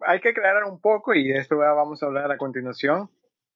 [0.00, 3.10] hay que aclarar un poco, y de esto vamos a hablar a continuación,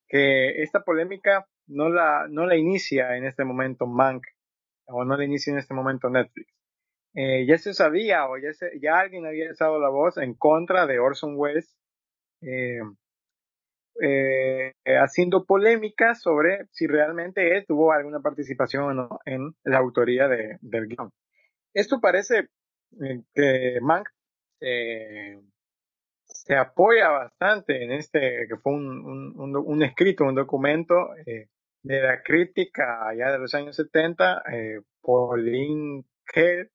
[0.09, 4.25] que esta polémica no la, no la inicia en este momento Mank,
[4.87, 6.53] o no la inicia en este momento Netflix.
[7.15, 10.89] Eh, ya se sabía, o ya, se, ya alguien había alzado la voz en contra
[10.89, 11.79] de Orson Welles,
[12.41, 12.81] eh,
[14.01, 20.29] eh, haciendo polémica sobre si realmente él tuvo alguna participación o no en la autoría
[20.29, 21.11] de, del guion.
[21.75, 22.49] Esto parece
[23.03, 24.09] eh, que Mank
[26.43, 31.49] se apoya bastante en este, que fue un, escrito, un documento eh,
[31.83, 36.71] de la crítica ya de los años 70, eh, Pauline Kael,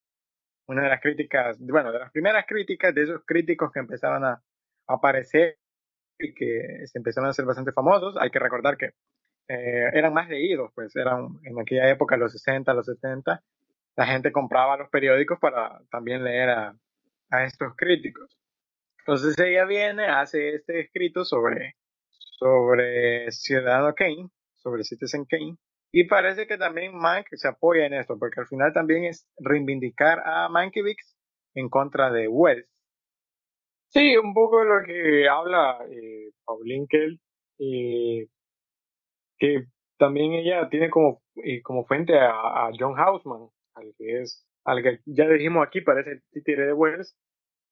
[0.68, 4.42] una de las críticas, bueno, de las primeras críticas de esos críticos que empezaron a
[4.88, 5.58] aparecer
[6.20, 8.16] y que se empezaron a ser bastante famosos.
[8.20, 8.88] Hay que recordar que
[9.48, 13.42] eh, eran más leídos, pues eran en aquella época, los 60, los 70,
[13.96, 16.76] la gente compraba los periódicos para también leer a,
[17.30, 18.38] a estos críticos.
[19.00, 21.76] Entonces ella viene, hace este escrito sobre,
[22.10, 25.58] sobre Ciudadano Kane, sobre Citizen Kane,
[25.92, 30.22] y parece que también Mike se apoya en esto, porque al final también es reivindicar
[30.26, 31.16] a Mankiewicz
[31.56, 32.68] en contra de Wells.
[33.90, 37.20] Sí, un poco de lo que habla eh, Pauline Kell,
[37.60, 38.28] eh,
[39.38, 39.66] que
[39.98, 45.00] también ella tiene como, eh, como fuente a, John Hausman, al que es, al que
[45.06, 47.18] ya dijimos aquí, parece títere de Wells,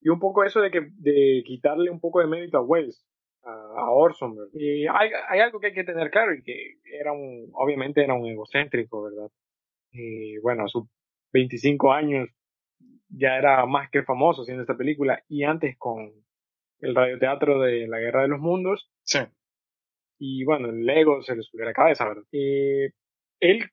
[0.02, 3.06] y un poco eso de que de quitarle un poco de mérito a Wells,
[3.44, 7.50] a, Orson, Y hay, hay, algo que hay que tener claro y que era un,
[7.54, 9.30] obviamente era un egocéntrico, ¿verdad?
[9.92, 10.86] Y bueno, a sus
[11.34, 12.30] 25 años
[13.18, 16.12] ya era más que famoso haciendo esta película y antes con
[16.80, 18.90] el radioteatro de La Guerra de los Mundos.
[19.04, 19.20] Sí.
[20.20, 22.24] Y bueno, el Lego se le subió a la cabeza, ¿verdad?
[22.32, 22.92] Eh,
[23.40, 23.66] él,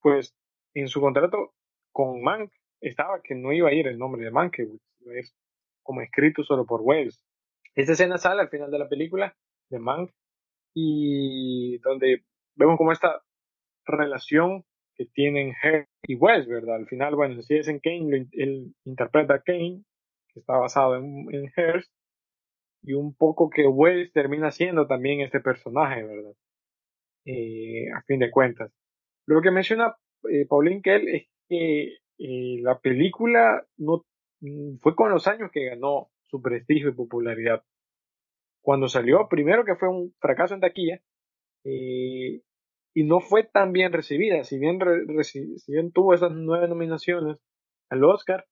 [0.00, 0.34] pues,
[0.74, 1.54] en su contrato
[1.92, 5.18] con Mank estaba que no iba a ir el nombre de Mank, que iba a
[5.18, 5.24] ir
[5.82, 7.24] como escrito solo por Wells.
[7.74, 9.36] Esta escena sale al final de la película
[9.70, 10.10] de Mank
[10.74, 12.24] y donde
[12.54, 13.22] vemos como esta
[13.84, 14.64] relación
[14.96, 16.76] que tienen Her y Wes, ¿verdad?
[16.76, 19.82] Al final, bueno, si es en Kane, él interpreta a Kane,
[20.32, 21.90] que está basado en, en Hearst,
[22.82, 26.32] y un poco que Wes termina siendo también este personaje, ¿verdad?
[27.24, 28.70] Eh, a fin de cuentas.
[29.26, 29.96] Lo que menciona
[30.30, 34.04] eh, Pauline Kell es que eh, la película no
[34.40, 37.62] mm, fue con los años que ganó su prestigio y popularidad.
[38.62, 41.00] Cuando salió, primero que fue un fracaso en taquilla,
[41.64, 42.42] eh,
[42.96, 44.78] y no fue tan bien recibida, si bien,
[45.22, 47.36] si bien tuvo esas nueve nominaciones
[47.90, 48.46] al Oscar,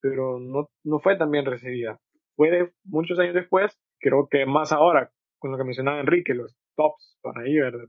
[0.00, 2.00] pero no, no fue tan bien recibida.
[2.34, 6.56] Fue de muchos años después, creo que más ahora, con lo que mencionaba Enrique, los
[6.74, 7.84] tops para ahí, ¿verdad?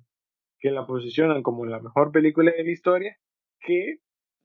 [0.60, 3.16] Que la posicionan como la mejor película de la historia,
[3.62, 3.99] que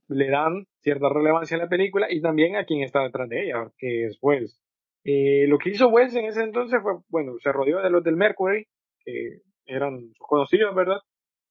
[0.06, 3.68] le dan cierta relevancia a la película y también a quien está detrás de ella,
[3.78, 4.60] que es Wells.
[5.02, 8.14] Eh, lo que hizo Wells en ese entonces fue, bueno, se rodeó de los del
[8.14, 8.64] Mercury,
[9.04, 10.98] que eran conocidos, ¿verdad?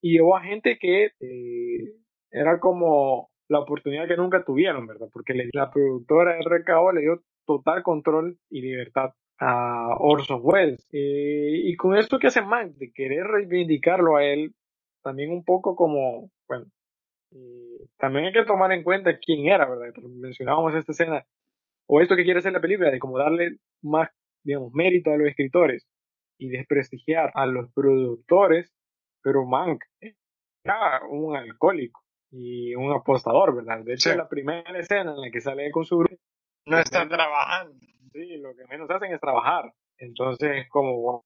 [0.02, 1.94] Y llevó a gente que eh,
[2.32, 5.08] era como la oportunidad que nunca tuvieron, ¿verdad?
[5.12, 10.88] Porque la productora RKO le dio total control y libertad a Orson Welles.
[10.92, 14.54] Eh, y con esto que hace Mank, de querer reivindicarlo a él,
[15.02, 16.66] también un poco como, bueno,
[17.32, 19.94] eh, también hay que tomar en cuenta quién era, ¿verdad?
[20.04, 21.26] Mencionábamos esta escena,
[21.88, 24.10] o esto que quiere hacer la película, de como darle más,
[24.44, 25.88] digamos, mérito a los escritores
[26.38, 28.74] y desprestigiar a los productores
[29.28, 29.84] pero Mank
[30.64, 32.00] era un alcohólico
[32.32, 33.84] y un apostador, ¿verdad?
[33.84, 36.16] De hecho, la primera escena en la que sale con su grupo.
[36.66, 37.74] No están trabajando.
[38.14, 39.74] Sí, lo que menos hacen es trabajar.
[39.98, 41.26] Entonces, como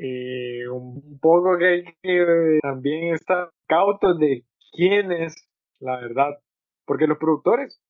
[0.00, 4.42] eh, un poco que hay que también estar cautos de
[4.72, 5.48] quién es
[5.78, 6.40] la verdad.
[6.84, 7.80] Porque los productores,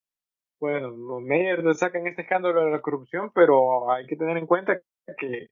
[0.61, 4.79] bueno, los medios sacan este escándalo de la corrupción, pero hay que tener en cuenta
[5.17, 5.47] que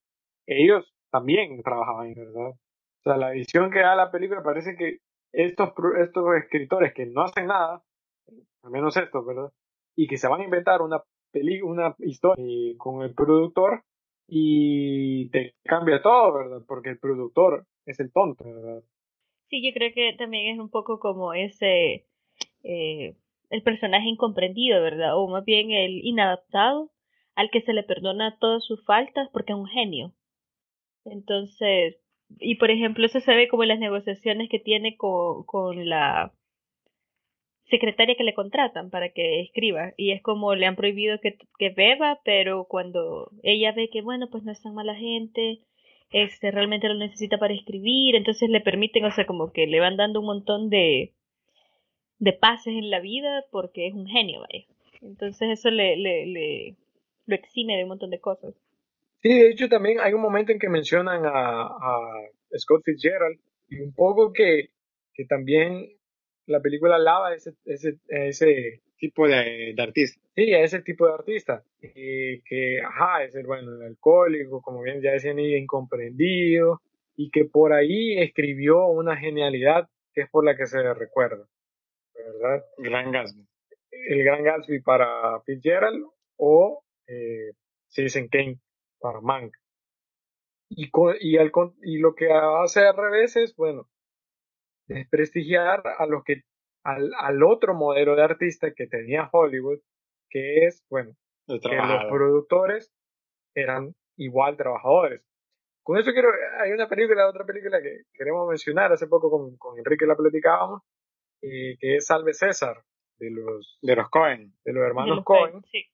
[0.46, 2.52] ellos también trabajaban, ¿verdad?
[3.00, 4.98] O sea, la visión que da la película parece que
[5.32, 7.82] estos, estos escritores que no hacen nada,
[8.62, 9.50] al menos estos, ¿verdad?
[9.96, 12.44] Y que se van a inventar una peli una historia
[12.76, 13.84] con el productor
[14.26, 16.62] y te cambia todo, ¿verdad?
[16.66, 18.82] Porque el productor es el tonto, ¿verdad?
[19.48, 22.06] Sí, yo creo que también es un poco como ese,
[22.62, 23.16] eh,
[23.50, 25.16] el personaje incomprendido, ¿verdad?
[25.16, 26.90] O más bien el inadaptado
[27.34, 30.12] al que se le perdona todas sus faltas porque es un genio.
[31.04, 31.96] Entonces,
[32.38, 36.32] y por ejemplo, eso se ve como en las negociaciones que tiene con, con la
[37.70, 39.92] secretaria que le contratan para que escriba.
[39.96, 44.28] Y es como le han prohibido que, que beba, pero cuando ella ve que, bueno,
[44.30, 45.60] pues no es tan mala gente,
[46.10, 49.96] este, realmente lo necesita para escribir, entonces le permiten, o sea, como que le van
[49.96, 51.14] dando un montón de,
[52.18, 54.66] de pases en la vida porque es un genio, vaya.
[55.02, 56.76] Entonces eso le, le, le,
[57.26, 58.54] lo exime de un montón de cosas.
[59.22, 61.68] Sí, de hecho también hay un momento en que mencionan a,
[62.56, 64.70] Scott Fitzgerald y un poco que,
[65.14, 65.88] que también
[66.46, 70.20] la película lava ese, ese, ese tipo de, artista.
[70.34, 71.62] Sí, a ese tipo de artista.
[71.80, 76.80] Y que, ajá, es el, bueno, el alcohólico, como bien ya decían, incomprendido,
[77.16, 81.46] y que por ahí escribió una genialidad que es por la que se le recuerda.
[82.14, 82.64] ¿Verdad?
[82.78, 83.46] Gran Gatsby.
[83.90, 86.04] El Gran Gatsby para Fitzgerald
[86.36, 87.52] o eh,
[87.88, 88.58] Citizen Kane
[89.00, 89.54] para Mank.
[90.68, 90.90] Y,
[91.20, 91.38] y,
[91.82, 93.88] y lo que hace al revés es, bueno,
[94.86, 96.42] desprestigiar a los que,
[96.84, 99.80] al, al otro modelo de artista que tenía Hollywood,
[100.30, 101.12] que es, bueno,
[101.46, 102.92] que los productores
[103.56, 105.22] eran igual trabajadores.
[105.82, 106.28] Con eso quiero,
[106.60, 110.82] hay una película, otra película que queremos mencionar, hace poco con, con Enrique la platicábamos,
[111.42, 112.84] eh, que es Salve César,
[113.18, 115.62] de los, de los Cohen, de los hermanos Cohen.
[115.72, 115.89] Sí.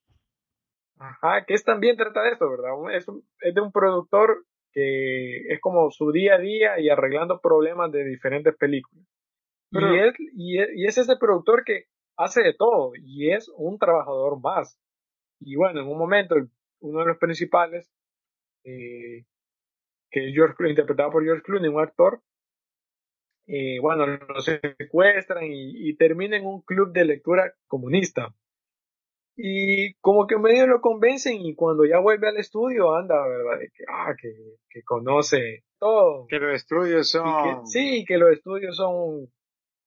[0.99, 2.72] Ajá, que es también trata de esto, ¿verdad?
[2.94, 3.07] Es,
[3.40, 8.05] es de un productor que es como su día a día y arreglando problemas de
[8.05, 9.07] diferentes películas.
[9.70, 11.84] y, es, y, es, ese productor que
[12.16, 14.78] hace de todo y es un trabajador más.
[15.40, 16.34] Y bueno, en un momento,
[16.80, 17.90] uno de los principales,
[18.64, 19.24] eh,
[20.11, 22.22] que es George, interpretado por George Clooney, un actor,
[23.47, 28.34] eh, bueno, lo secuestran y, y termina en un club de lectura comunista.
[29.37, 33.59] Y como que medio lo convencen y cuando ya vuelve al estudio anda, ¿verdad?
[33.59, 34.32] De que, ah, que,
[34.70, 36.26] que conoce todo.
[36.26, 37.66] Que los estudios son...
[37.66, 39.30] sí, que los estudios son,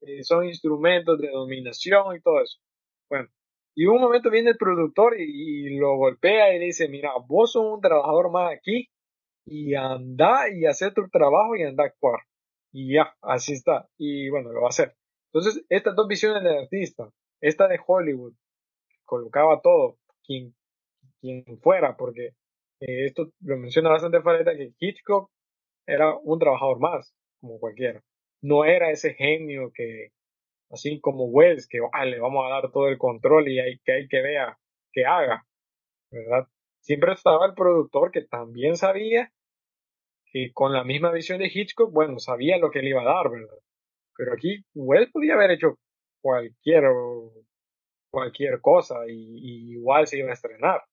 [0.01, 2.59] eh, son instrumentos de dominación y todo eso.
[3.09, 3.27] Bueno,
[3.75, 7.65] y un momento viene el productor y, lo golpea y le dice, mira, vos sos
[7.65, 8.87] un trabajador más aquí
[9.45, 12.19] y anda y hace tu trabajo y anda a actuar.
[12.71, 13.87] Y ya, así está.
[13.97, 14.95] Y bueno, lo va a hacer.
[15.33, 17.09] Entonces, estas dos visiones del artista,
[17.41, 18.33] esta de Hollywood
[19.09, 20.53] colocaba todo, quien,
[21.19, 22.27] quien fuera, porque
[22.79, 25.31] eh, esto lo menciona bastante Fareta, que Hitchcock
[25.87, 28.01] era un trabajador más, como cualquiera.
[28.41, 30.09] No era ese genio que,
[30.69, 34.07] así como Wells, que le vamos a dar todo el control y hay, que hay
[34.07, 34.57] que vea
[34.91, 35.45] que haga,
[36.11, 36.47] ¿verdad?
[36.81, 39.31] Siempre estaba el productor que también sabía
[40.31, 43.29] que con la misma visión de Hitchcock, bueno, sabía lo que le iba a dar,
[43.29, 43.57] ¿verdad?
[44.15, 45.79] Pero aquí Wells podía haber hecho
[46.21, 46.85] cualquier,
[48.09, 50.83] cualquier cosa y, igual se iba a estrenar.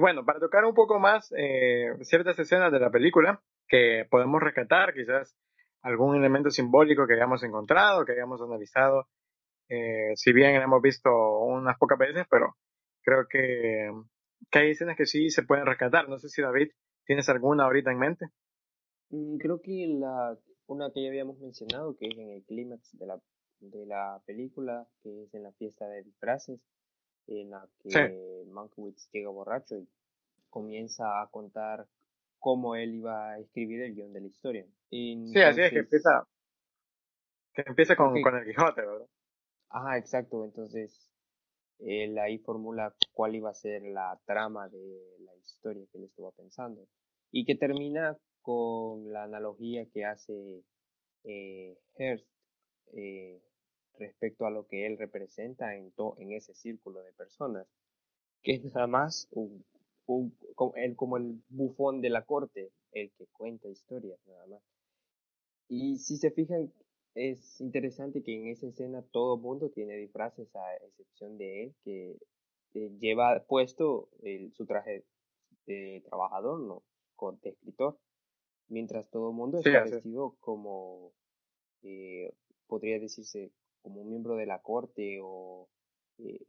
[0.00, 4.92] Bueno, para tocar un poco más eh, ciertas escenas de la película que podemos rescatar,
[4.92, 5.36] quizás
[5.82, 9.06] algún elemento simbólico que hayamos encontrado, que hayamos analizado,
[9.68, 11.10] eh, si bien hemos visto
[11.40, 12.56] unas pocas veces, pero
[13.02, 13.90] creo que,
[14.50, 16.08] que hay escenas que sí se pueden rescatar.
[16.08, 16.70] No sé si David,
[17.04, 18.26] ¿tienes alguna ahorita en mente?
[19.10, 20.36] Mm, creo que la,
[20.66, 23.20] una que ya habíamos mencionado, que es en el clímax de la,
[23.60, 26.60] de la película, que es en la fiesta de disfraces,
[27.26, 29.88] en la que Mankiewicz llega borracho y
[30.50, 31.86] comienza a contar
[32.38, 34.66] cómo él iba a escribir el guion de la historia.
[34.90, 36.26] Sí, así es que empieza,
[37.52, 39.06] que empieza con, con el Quijote, ¿verdad?
[39.70, 40.44] Ajá, exacto.
[40.44, 41.10] Entonces,
[41.78, 46.32] él ahí formula cuál iba a ser la trama de la historia que él estuvo
[46.32, 46.86] pensando.
[47.32, 50.62] Y que termina con la analogía que hace
[51.24, 52.28] eh, Hearst
[52.92, 53.40] eh,
[53.98, 57.66] respecto a lo que él representa en, en ese círculo de personas,
[58.42, 59.64] que es nada más un,
[60.96, 64.62] como el bufón de la corte, el que cuenta historias nada más.
[65.68, 66.72] Y si se fijan,
[67.14, 71.74] es interesante que en esa escena todo el mundo tiene disfraces a excepción de él,
[71.82, 72.18] que
[72.74, 75.04] eh, lleva puesto el, su traje
[75.66, 76.82] de trabajador, ¿no?
[77.16, 77.98] Con, de escritor,
[78.68, 81.12] mientras todo el mundo está vestido como,
[81.82, 82.32] eh,
[82.66, 83.52] podría decirse,
[83.82, 85.68] como un miembro de la corte o
[86.18, 86.44] eh,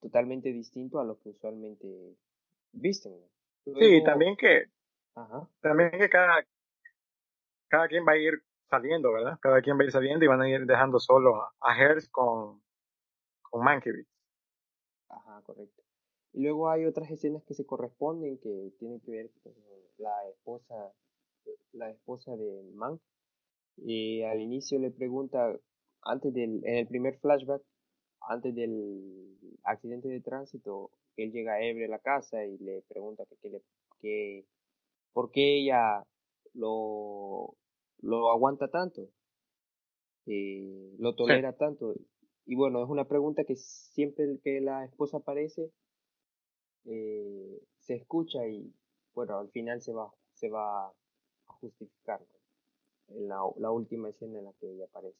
[0.00, 2.16] totalmente distinto a lo que usualmente
[2.72, 3.14] visten.
[3.64, 4.66] sí, también que,
[5.60, 6.46] también que cada,
[7.68, 9.38] cada quien va a ir saliendo, ¿verdad?
[9.40, 11.74] Cada quien va a ir saliendo y van a ir dejando solo a, a
[12.10, 12.62] con,
[13.42, 14.08] con Mankiewicz.
[15.08, 15.82] Ajá, correcto.
[16.32, 19.54] Y luego hay otras escenas que se corresponden que tienen que ver con
[19.96, 20.92] la esposa,
[21.72, 23.00] la esposa de Mank.
[23.76, 25.58] Y al inicio le pregunta
[26.02, 27.62] antes del, en el primer flashback,
[28.20, 33.50] antes del accidente de tránsito, él llega ebrio a la casa y le pregunta que,
[33.50, 33.62] le,
[34.00, 34.44] que
[35.12, 36.04] por qué ella
[36.54, 37.56] lo,
[38.00, 39.08] lo aguanta tanto,
[40.26, 41.94] eh, lo tolera tanto.
[42.44, 45.70] Y bueno, es una pregunta que siempre que la esposa aparece,
[46.84, 48.72] eh, se escucha y
[49.14, 52.20] bueno, al final se va, se va a justificar
[53.08, 55.18] en la, la última escena en la que ella aparece.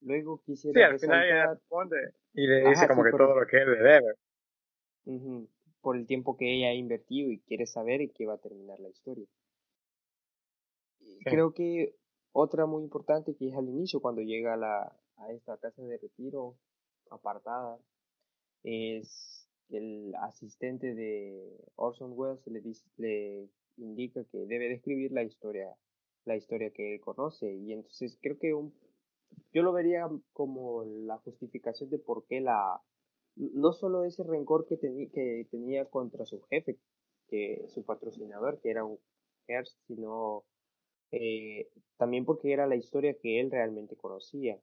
[0.00, 0.78] Luego quisiera.
[0.78, 1.96] Sí, al final ella responde
[2.34, 5.48] y le dice como que todo lo que él le debe.
[5.80, 8.78] Por el tiempo que ella ha invertido y quiere saber en qué va a terminar
[8.80, 9.26] la historia.
[11.24, 11.94] Creo que
[12.32, 15.98] otra muy importante que es al inicio, cuando llega a, la, a esta casa de
[15.98, 16.56] retiro
[17.10, 17.78] apartada,
[18.62, 25.74] es el asistente de Orson Welles le, dice, le indica que debe describir la historia,
[26.28, 27.52] la historia que él conoce.
[27.52, 28.72] Y entonces creo que un
[29.52, 32.80] yo lo vería como la justificación de por qué la,
[33.36, 36.78] no solo ese rencor que, que tenía contra su jefe,
[37.28, 38.98] que su patrocinador, que era un
[39.46, 40.44] Hearst, sino
[41.12, 44.58] eh, también porque era la historia que él realmente conocía,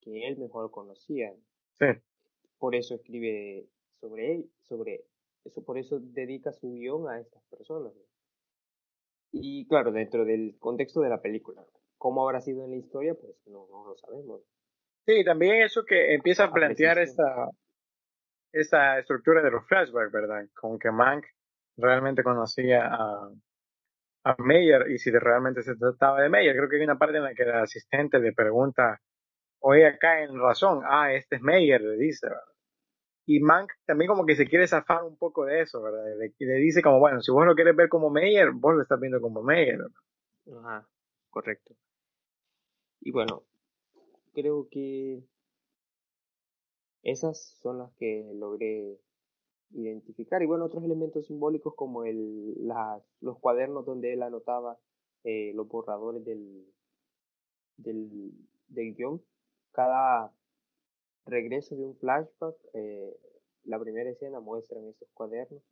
[0.00, 1.34] que él mejor conocía.
[1.78, 1.86] Sí.
[2.58, 3.66] Por eso escribe
[4.00, 5.04] sobre él, sobre
[5.44, 7.92] eso, por eso dedica su guion a estas personas.
[9.34, 11.62] Y claro, dentro del contexto de la película
[12.04, 14.42] cómo habrá sido en la historia, pues no, no lo sabemos.
[15.06, 17.48] Sí, también eso que empieza a plantear esta,
[18.52, 20.44] esta estructura de los flashbacks, ¿verdad?
[20.52, 21.24] Con que Mank
[21.78, 23.30] realmente conocía a,
[24.24, 26.54] a Meyer y si realmente se trataba de Meyer.
[26.54, 29.00] Creo que hay una parte en la que el asistente le pregunta,
[29.60, 32.53] oye, acá en razón, ah, este es Meyer, le dice, ¿verdad?
[33.26, 36.04] Y Mank también como que se quiere zafar un poco de eso, ¿verdad?
[36.18, 39.00] Le, le dice como, bueno, si vos lo quieres ver como Meyer, vos lo estás
[39.00, 39.80] viendo como Meyer.
[40.58, 40.86] Ajá,
[41.30, 41.74] correcto.
[43.00, 43.42] Y bueno,
[44.34, 45.22] creo que
[47.02, 48.98] esas son las que logré
[49.70, 50.42] identificar.
[50.42, 52.54] Y bueno, otros elementos simbólicos como el,
[53.20, 54.78] los cuadernos donde él anotaba
[55.24, 56.66] eh, los borradores del,
[57.76, 58.32] del,
[58.68, 59.22] del, guion.
[59.72, 60.32] Cada
[61.26, 63.16] regreso de un flashback, eh,
[63.64, 65.62] la primera escena muestra en esos cuadernos,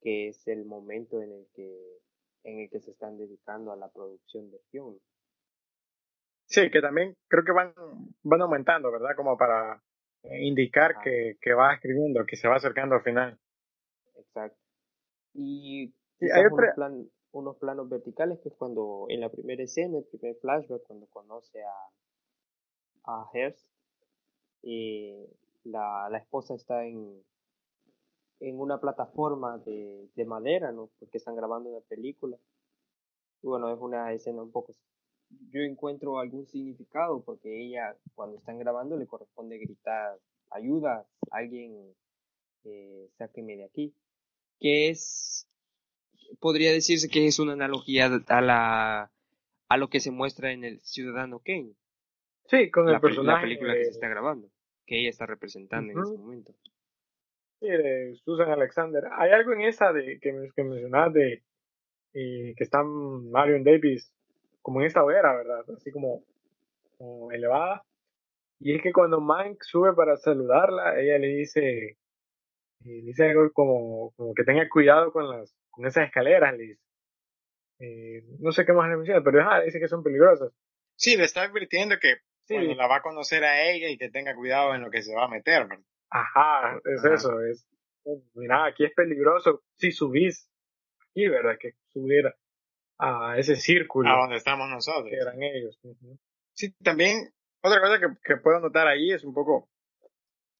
[0.00, 2.00] que es el momento en el que,
[2.44, 4.98] en el que se están dedicando a la producción del guion.
[6.46, 7.74] Sí, que también creo que van,
[8.22, 9.14] van aumentando, ¿verdad?
[9.14, 9.82] Como para
[10.40, 13.38] indicar que, que va escribiendo, que se va acercando al final.
[14.16, 14.58] Exacto.
[15.34, 20.36] Y hay unos, unos, planos verticales que es cuando en la primera escena, el primer
[20.36, 21.74] flashback, cuando conoce a,
[23.04, 23.68] a Hearst.
[24.70, 25.26] Eh,
[25.64, 27.24] la, la esposa está en,
[28.40, 30.90] en una plataforma de, de madera, ¿no?
[30.98, 32.36] Porque están grabando una película.
[33.42, 34.74] Y bueno, es una escena un poco...
[35.50, 40.18] Yo encuentro algún significado porque ella, cuando están grabando, le corresponde gritar,
[40.50, 41.94] ayuda, alguien,
[42.64, 43.94] eh, sáqueme de aquí.
[44.60, 45.48] Que es,
[46.40, 49.10] podría decirse que es una analogía a la,
[49.68, 51.74] a lo que se muestra en el Ciudadano Kane.
[52.46, 53.36] Sí, con el la, personaje.
[53.36, 54.50] La película que se está grabando,
[54.88, 56.52] que ella está representando en ese momento.
[57.60, 59.04] Sí, de Susan Alexander.
[59.18, 61.42] Hay algo en esa de que, que mencionabas de
[62.14, 64.10] eh, que están Marion Davis
[64.62, 65.64] como en esta hoguera, ¿verdad?
[65.76, 66.24] Así como,
[66.96, 67.84] como, elevada.
[68.60, 71.96] Y es que cuando Mike sube para saludarla, ella le dice,
[72.84, 76.82] eh, dice algo como, como que tenga cuidado con las con esas escaleras, le dice.
[77.80, 80.52] Eh, no sé qué más le menciona, pero ah, dice que son peligrosas.
[80.96, 82.16] Sí, le está advirtiendo que
[82.48, 82.54] sí.
[82.54, 85.14] cuando la va a conocer a ella y que tenga cuidado en lo que se
[85.14, 85.84] va a meter, ¿verdad?
[86.10, 87.14] Ajá, es Ajá.
[87.14, 87.68] eso, es,
[88.34, 90.50] mira, aquí es peligroso si subís
[91.10, 91.56] aquí, ¿verdad?
[91.60, 92.34] Que subiera
[92.98, 94.10] a ese círculo.
[94.10, 95.10] A donde estamos nosotros.
[95.10, 95.78] Que eran ellos.
[95.82, 96.18] Uh -huh.
[96.54, 97.32] Sí, también,
[97.62, 99.68] otra cosa que, que, puedo notar ahí es un poco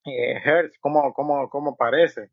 [0.05, 2.31] eh, Hertz, cómo, cómo, cómo aparece.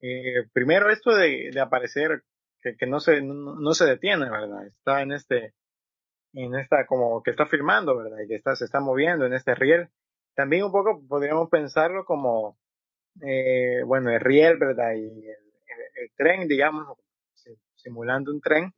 [0.00, 2.22] Eh, primero esto de, de aparecer,
[2.60, 4.66] que, que no, se, no, no, se detiene, ¿verdad?
[4.66, 5.54] Está en este,
[6.32, 8.18] en esta, como que está filmando, ¿verdad?
[8.24, 9.90] Y que está, se está moviendo en este riel
[10.38, 12.56] también un poco podríamos pensarlo como,
[13.22, 14.92] eh, bueno, el riel, ¿verdad?
[14.92, 16.96] Y el, el, el, tren, digamos,
[17.74, 18.72] simulando un tren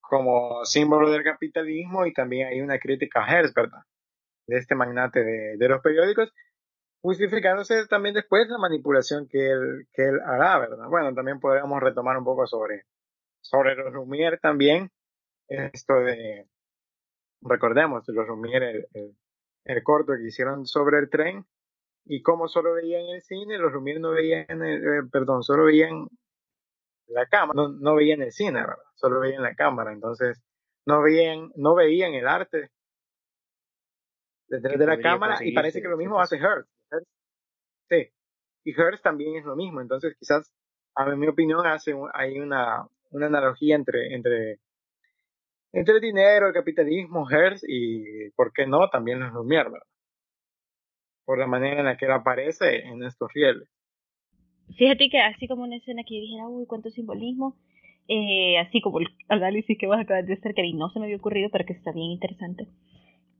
[0.00, 3.82] como símbolo del capitalismo y también hay una crítica a Hearst, ¿verdad?
[4.48, 6.32] De este magnate de, de los periódicos,
[7.02, 10.88] justificándose también después la manipulación que él, que él hará, ¿verdad?
[10.88, 12.82] Bueno, también podríamos retomar un poco sobre,
[13.42, 14.90] sobre los Lumière también,
[15.46, 16.48] esto de,
[17.42, 19.16] recordemos, los Lumière, el, el
[19.66, 21.44] el corto que hicieron sobre el tren
[22.04, 26.06] y como solo veían el cine, los Lumière no veían, el, eh, perdón, solo veían
[27.08, 28.76] la cámara, no, no veían el cine, ¿verdad?
[28.94, 30.40] Solo veían la cámara, entonces
[30.86, 32.70] no veían, no veían el arte
[34.48, 36.70] detrás de la cámara y parece que lo mismo hace Hearst.
[37.88, 38.08] Sí,
[38.64, 40.52] y Hearst también es lo mismo, entonces quizás,
[40.94, 44.60] a mi opinión, hace un, hay una, una analogía entre, entre
[45.76, 49.86] entre el dinero, el capitalismo, Hearst y, ¿por qué no?, también los Lumière, ¿verdad?
[51.26, 53.68] Por la manera en la que aparece en estos rieles.
[54.78, 57.56] Fíjate que así como una escena que yo dijera, uy, cuánto simbolismo,
[58.08, 61.06] eh, así como el análisis que vas a acabar de hacer, que no se me
[61.06, 62.68] había ocurrido, pero que está bien interesante,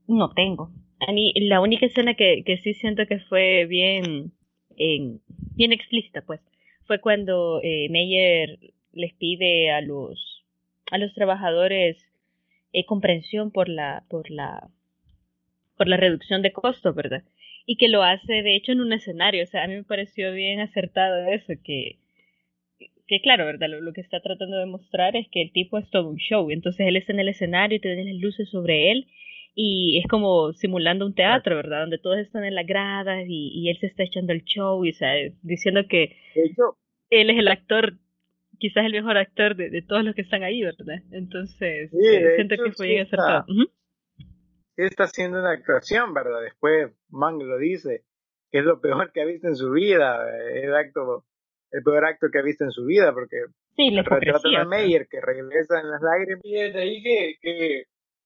[0.07, 0.69] no tengo.
[0.99, 4.31] A la única escena que, que sí siento que fue bien,
[4.77, 5.17] eh,
[5.55, 6.39] bien explícita, pues,
[6.85, 8.59] fue cuando eh, Meyer
[8.93, 10.45] les pide a los,
[10.91, 12.06] a los trabajadores
[12.79, 14.69] eh, comprensión por la, por la,
[15.77, 17.23] por la reducción de costos, ¿verdad?
[17.65, 19.43] Y que lo hace, de hecho, en un escenario.
[19.43, 21.97] O sea, a mí me pareció bien acertado eso, que,
[23.07, 23.69] que claro, ¿verdad?
[23.69, 26.49] Lo, lo, que está tratando de mostrar es que el tipo es todo un show.
[26.51, 29.07] Entonces él está en el escenario y te las luces sobre él
[29.59, 31.81] y es como simulando un teatro, ¿verdad?
[31.81, 34.91] Donde todos están en las gradas y, y él se está echando el show y,
[34.91, 36.77] o sea, diciendo que hecho,
[37.09, 37.97] él es el actor
[38.57, 41.01] quizás el mejor actor de, de, todos los que están ahí, ¿verdad?
[41.11, 43.45] Entonces, sí, eh, siento hecho, que fue bien acertado.
[43.47, 43.71] Uh -huh.
[44.77, 46.41] Está haciendo una actuación, ¿verdad?
[46.41, 48.03] Después Mang lo dice,
[48.51, 51.25] que es lo peor que ha visto en su vida, el acto,
[51.71, 53.37] el peor acto que ha visto en su vida, porque
[53.75, 57.35] sí, la tratan a Meyer, que regresa en las lágrimas, y es de ahí que,
[57.41, 57.83] que,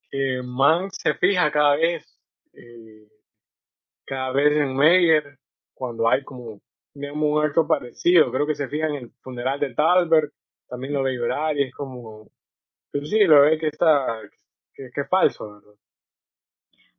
[0.09, 2.19] que Mang se fija cada vez,
[2.53, 3.07] eh,
[4.05, 5.37] cada vez en Meyer,
[5.73, 6.61] cuando hay como
[6.93, 8.31] digamos, un acto parecido.
[8.31, 10.31] Creo que se fija en el funeral de Talbert,
[10.69, 12.29] también lo ve llorar y es como.
[12.91, 14.21] Pero sí, lo ve que está.
[14.73, 15.75] que, que es falso, ¿verdad?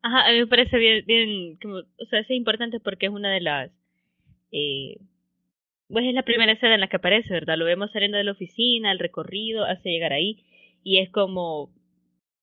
[0.03, 3.33] Ajá, a mí me parece bien, bien como, o sea, es importante porque es una
[3.33, 3.71] de las,
[4.51, 4.97] eh,
[5.89, 7.57] pues es la primera escena en la que aparece, ¿verdad?
[7.57, 10.45] Lo vemos saliendo de la oficina, el recorrido, hasta llegar ahí,
[10.83, 11.71] y es como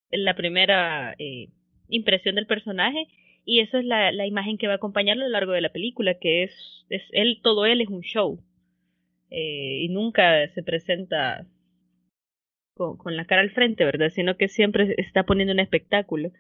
[0.10, 1.50] la primera eh,
[1.90, 3.08] impresión del personaje,
[3.50, 5.72] y eso es la, la imagen que va a acompañarlo a lo largo de la
[5.72, 8.40] película, que es, es él, todo él es un show.
[9.32, 11.48] Eh, y nunca se presenta
[12.76, 14.12] con, con, la cara al frente, ¿verdad?
[14.12, 16.32] Sino que siempre está poniendo un espectáculo.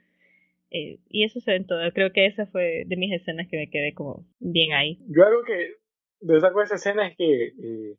[0.69, 1.79] Eh, y eso se ve en todo.
[1.93, 4.99] Creo que esa fue de mis escenas que me quedé como bien ahí.
[5.07, 5.77] Yo algo que
[6.19, 7.95] destaco de esa escena es que eh,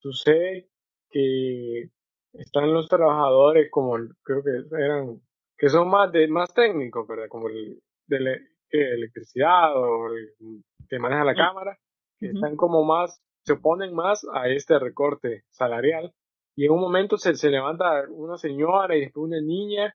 [0.00, 0.66] sucede
[1.12, 1.90] que
[2.32, 5.20] están los trabajadores como creo que eran
[5.56, 7.28] que son más de más técnicos, ¿verdad?
[7.28, 11.78] Como el, de le, electricidad o el, que maneja la cámara,
[12.18, 12.34] que uh -huh.
[12.34, 16.12] están como más, se oponen más a este recorte salarial.
[16.56, 19.94] Y en un momento se, se levanta una señora y después una niña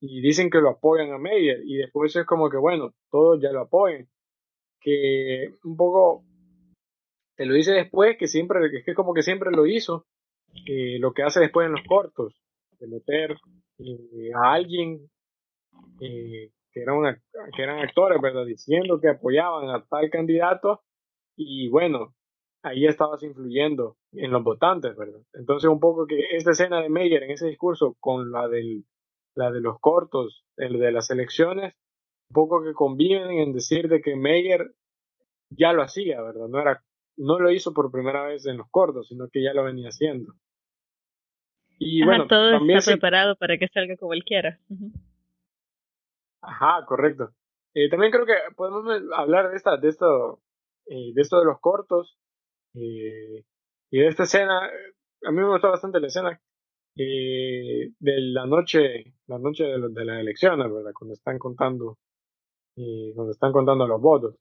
[0.00, 3.50] y dicen que lo apoyan a Meyer y después es como que bueno, todos ya
[3.50, 4.06] lo apoyan.
[4.80, 6.24] Que un poco
[7.36, 10.06] te lo dice después que siempre, es que como que siempre lo hizo,
[10.66, 12.34] eh, lo que hace después en los cortos,
[12.78, 13.36] de meter
[13.78, 15.10] eh, a alguien
[16.00, 17.14] eh, que, era una,
[17.56, 18.44] que eran actores, ¿verdad?
[18.44, 20.82] Diciendo que apoyaban a tal candidato
[21.36, 22.14] y bueno,
[22.62, 25.20] ahí estabas influyendo en los votantes, ¿verdad?
[25.32, 28.84] Entonces un poco que esta escena de Meyer en ese discurso con la del
[29.36, 31.74] la de los cortos, el de las elecciones,
[32.30, 34.72] un poco que conviven en decir de que Meyer
[35.50, 36.46] ya lo hacía, ¿verdad?
[36.48, 36.82] No era
[37.16, 40.34] no lo hizo por primera vez en los cortos, sino que ya lo venía haciendo.
[41.78, 44.58] Y bueno, todo también está preparado para que salga como él quiera.
[46.46, 47.30] Ajá, correcto.
[47.74, 48.84] Eh, también creo que podemos
[49.16, 50.40] hablar de esta, de esto,
[50.86, 52.18] eh, de esto de los cortos
[52.74, 53.44] eh,
[53.90, 54.70] y de esta escena.
[55.26, 56.40] A mí me gustó bastante la escena
[56.96, 60.92] de la noche, la noche de, de las elecciones, ¿verdad?
[60.96, 61.98] Cuando están contando,
[62.76, 64.36] cuando están contando los votos.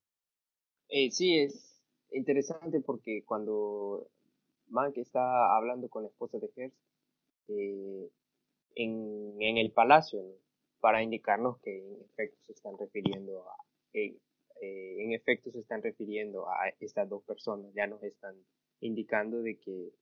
[1.09, 1.81] sí, es
[2.11, 4.07] interesante porque cuando
[4.67, 6.77] Mank está hablando con la esposa de Hearst
[8.75, 10.21] en, en el palacio,
[10.83, 13.55] para indicarnos que en efecto se están refiriendo a,
[13.93, 14.17] eh,
[14.59, 18.35] en efecto se están refiriendo a estas dos personas, ya nos están
[18.81, 19.93] indicando de que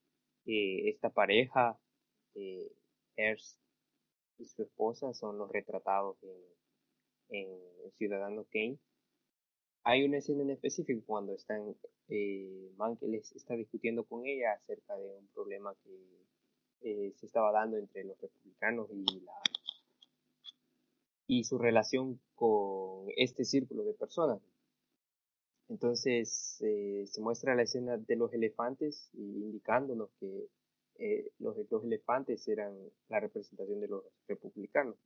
[0.48, 1.80] eh, esta pareja,
[2.34, 2.72] eh,
[4.40, 6.40] y su esposa, son los retratados en,
[7.30, 8.80] en Ciudadano Kane.
[9.84, 11.76] Hay una escena en específico cuando están,
[12.08, 12.72] eh,
[13.36, 16.22] está discutiendo con ella acerca de un problema que
[16.82, 19.34] eh, se estaba dando entre los republicanos y la
[21.32, 24.42] y su relación con este círculo de personas.
[25.70, 30.50] Entonces eh, se muestra la escena de los elefantes indicándonos que
[31.00, 32.74] eh, los, dos elefantes eran
[33.08, 34.98] la representación de los republicanos,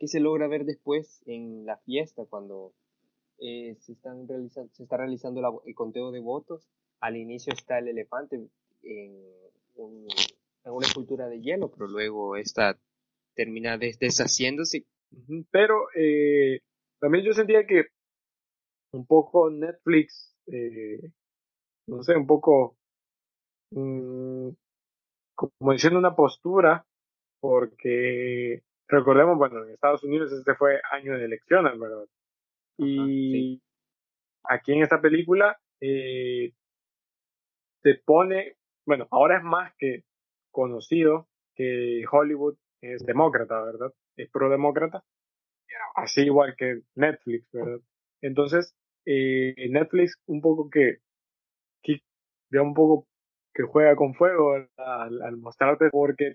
[0.00, 2.72] que se logra ver después en la fiesta cuando
[3.38, 6.68] eh, se, están realizando, está realizando el conteo de votos.
[6.98, 8.48] Al inicio está el elefante
[8.82, 9.16] en
[9.76, 12.80] una escultura de hielo, pero luego esta
[13.36, 14.86] termina deshaciéndose
[15.50, 16.60] pero eh,
[17.00, 17.86] también yo sentía que
[18.92, 21.00] un poco Netflix, eh,
[21.88, 22.76] no sé, un poco
[23.70, 24.50] mm,
[25.34, 26.84] como diciendo una postura,
[27.40, 32.06] porque recordemos, bueno, en Estados Unidos este fue año de elecciones, ¿verdad?
[32.78, 33.60] Y
[34.44, 36.52] aquí en esta película eh,
[37.82, 38.56] se pone,
[38.86, 40.04] bueno, ahora es más que
[40.52, 43.92] conocido que Hollywood es demócrata, ¿verdad?
[44.16, 45.02] Es pro-demócrata,
[45.94, 47.80] así igual que Netflix, ¿verdad?
[48.20, 48.74] Entonces,
[49.06, 50.98] eh, Netflix un poco que,
[51.82, 52.00] que,
[52.60, 53.06] un poco
[53.54, 56.34] que juega con fuego al, mostrarte porque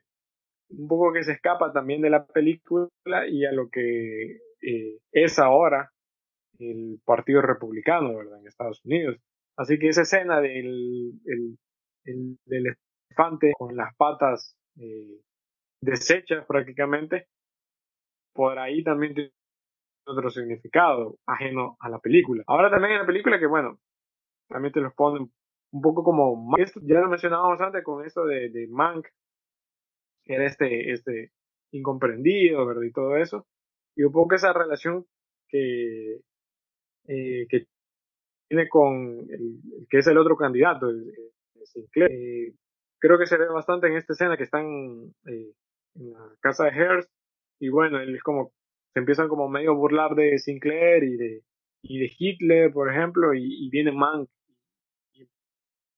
[0.69, 2.89] un poco que se escapa también de la película
[3.30, 5.91] y a lo que eh, es ahora
[6.60, 8.39] el Partido Republicano, ¿verdad?
[8.39, 9.18] En Estados Unidos.
[9.56, 11.57] Así que esa escena del, el,
[12.45, 12.76] del
[13.10, 15.22] elefante con las patas eh,
[15.81, 17.27] desechas prácticamente,
[18.38, 19.31] por ahí también tiene
[20.05, 22.43] otro significado ajeno a la película.
[22.45, 23.80] Ahora también en la película que bueno,
[24.47, 25.31] también te los ponen
[25.72, 29.07] un poco como, ya lo mencionábamos antes con esto de, de Mank,
[30.23, 31.31] que era este, este
[31.72, 32.84] incomprendido, ¿verdad?
[32.84, 33.47] Y todo eso.
[33.95, 35.05] Y un poco esa relación
[35.49, 36.22] que,
[37.07, 37.65] eh, que
[38.47, 39.59] tiene con el,
[39.89, 40.88] que es el otro candidato,
[41.65, 42.11] Sinclair.
[42.11, 42.53] Eh,
[42.99, 44.65] creo que se ve bastante en esta escena que están
[45.26, 45.53] eh,
[45.95, 47.11] en la casa de Hearst
[47.59, 48.51] y bueno, él es como,
[48.93, 51.43] se empiezan como medio a burlar de Sinclair y de,
[51.81, 54.29] y de Hitler, por ejemplo, y, viene Mank
[55.13, 55.27] y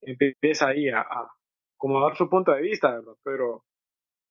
[0.01, 1.31] empieza ahí a, a,
[1.77, 3.13] como dar su punto de vista, ¿verdad?
[3.23, 3.63] Pero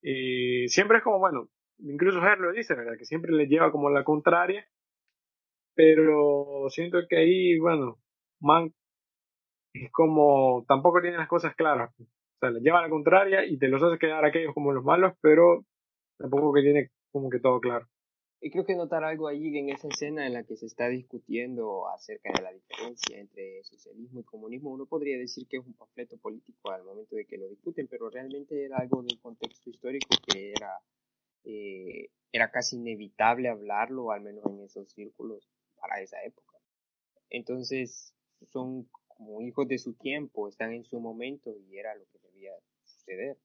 [0.02, 1.48] eh, siempre es como, bueno,
[1.78, 2.96] incluso Hearst lo dice, ¿verdad?
[2.98, 4.66] Que siempre le lleva como la contraria,
[5.74, 7.98] pero siento que ahí, bueno,
[8.40, 8.72] Mank
[9.74, 11.92] es como, tampoco tiene las cosas claras.
[12.00, 15.14] O sea, le lleva la contraria y te los hace quedar aquellos como los malos,
[15.20, 15.64] pero
[16.18, 17.86] tampoco que tiene como que todo claro.
[18.40, 21.88] Y creo que notar algo allí en esa escena en la que se está discutiendo
[21.88, 26.16] acerca de la diferencia entre socialismo y comunismo, uno podría decir que es un panfleto
[26.18, 30.52] político al momento de que lo discuten, pero realmente era algo de contexto histórico que
[30.52, 30.80] era,
[31.44, 35.48] eh, era casi inevitable hablarlo, al menos en esos círculos,
[35.80, 36.58] para esa época.
[37.30, 38.14] Entonces,
[38.52, 42.52] son como hijos de su tiempo, están en su momento y era lo que debía
[42.84, 43.36] suceder.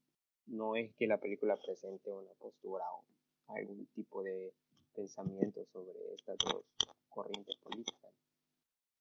[0.45, 2.83] No es que la película presente una postura
[3.47, 4.53] algún tipo de
[4.95, 6.63] pensamiento sobre estas dos
[7.09, 8.11] corrientes políticas.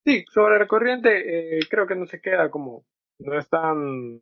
[0.05, 2.85] Sí, sobre la corriente eh, creo que no se queda como,
[3.19, 4.21] no es tan,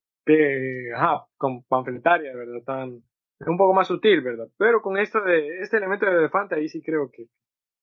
[0.94, 2.62] ajá, con panfletaria, ¿verdad?
[2.64, 3.02] Tan
[3.40, 4.48] es un poco más sutil, ¿verdad?
[4.58, 7.26] Pero con esto de este elemento de elefante ahí sí creo que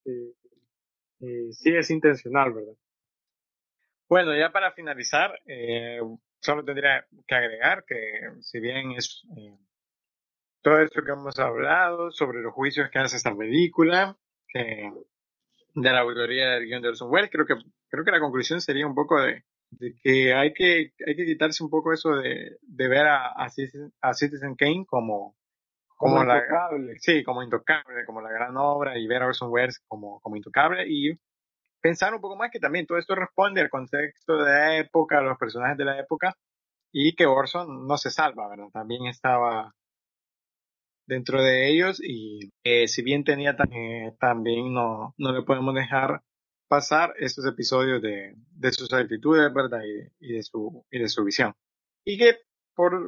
[0.06, 2.74] eh, sí es intencional, ¿verdad?
[4.08, 6.00] Bueno, ya para finalizar, eh,
[6.40, 7.98] solo tendría que agregar que
[8.42, 9.58] si bien es eh,
[10.68, 14.18] todo esto que hemos hablado sobre los juicios que hace esta película,
[14.54, 14.92] de
[15.76, 17.56] la autoría de guion de Orson Welles, creo que
[17.88, 19.46] creo que la conclusión sería un poco de,
[20.04, 24.56] que hay que hay que quitarse un poco eso de, de ver a, a, Citizen,
[24.58, 25.38] Kane como
[25.96, 27.00] como, la, intocable.
[27.00, 30.84] Sí, como intocable, como la gran obra y ver a Orson Welles como, como intocable
[30.86, 31.18] y
[31.80, 35.22] pensar un poco más que también todo esto responde al contexto de la época, a
[35.22, 36.36] los personajes de la época
[36.92, 38.68] y que Orson no se salva, ¿verdad?
[38.74, 39.74] También estaba
[41.08, 46.22] dentro de ellos y eh, si bien tenía eh, también no, no le podemos dejar
[46.68, 49.82] pasar estos episodios de, de sus actitudes, ¿verdad?
[49.84, 51.54] Y, y, de su, y de su visión.
[52.06, 52.40] Y que
[52.76, 53.02] por,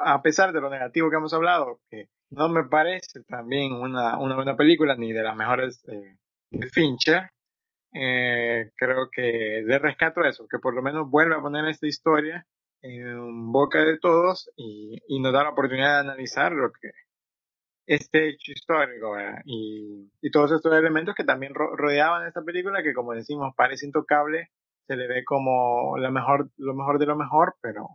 [0.00, 4.34] a pesar de lo negativo que hemos hablado, que no me parece también una, una
[4.34, 6.16] buena película ni de las mejores eh,
[6.50, 7.30] de Fincher,
[7.94, 12.46] eh, creo que de rescato eso, que por lo menos vuelve a poner esta historia
[12.82, 16.90] en boca de todos y, y nos da la oportunidad de analizar lo que
[17.88, 19.16] este hecho histórico
[19.46, 24.50] y, y, todos estos elementos que también rodeaban esta película que como decimos parece intocable
[24.86, 27.88] se le ve como la mejor lo mejor de lo mejor pero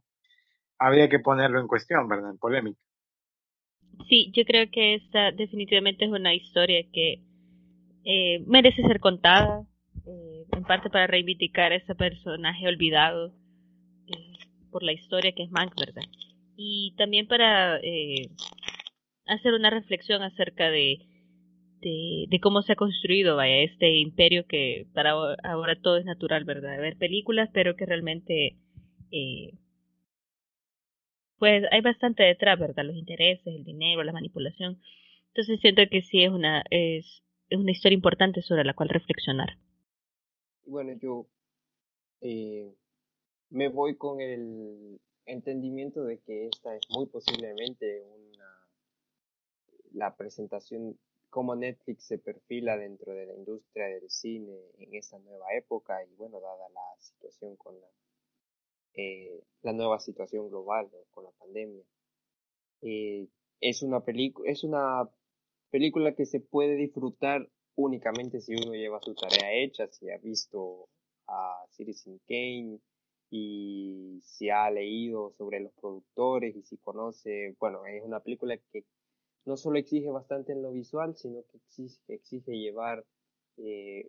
[0.80, 2.80] habría que ponerlo en cuestión verdad en polémica.
[4.10, 7.22] Sí yo creo que esta definitivamente es una historia que
[8.03, 9.64] eh, merece ser contada
[10.07, 13.32] eh, en parte para reivindicar a ese personaje olvidado
[14.07, 14.34] eh,
[14.72, 16.02] por la historia que es Mank verdad
[16.56, 18.30] y también para eh,
[19.26, 21.00] hacer una reflexión acerca de,
[21.82, 25.12] de, cómo se ha construido vaya, este imperio que para
[25.44, 26.78] ahora todo es natural, ¿verdad?
[26.80, 28.58] Ver películas, pero que realmente
[29.12, 29.54] eh,
[31.38, 32.86] pues hay bastante detrás, ¿verdad?
[32.86, 34.80] Los intereses, el dinero, la manipulación.
[35.28, 39.58] Entonces siento que sí es una, es, es una historia importante sobre la cual reflexionar.
[40.66, 41.28] Bueno, yo
[42.22, 42.74] eh,
[43.50, 48.32] me voy con el entendimiento de que esta es muy posiblemente una
[49.94, 50.98] la presentación,
[51.30, 56.14] cómo Netflix se perfila dentro de la industria del cine en esa nueva época y
[56.15, 57.88] bueno, dada la situación con la,
[58.95, 61.84] eh, la nueva situación global con la pandemia.
[62.82, 63.28] Eh,
[63.61, 65.10] es una película, es una
[65.70, 70.90] película que se puede disfrutar únicamente si uno lleva su tarea hecha, si ha visto
[71.28, 72.80] a Citizen Kane
[73.30, 78.86] y si ha leído sobre los productores y si conoce, bueno, es una película que
[79.45, 81.60] no solo exige bastante en lo visual, sino que
[82.07, 83.06] exige, llevar,
[83.57, 84.07] eh,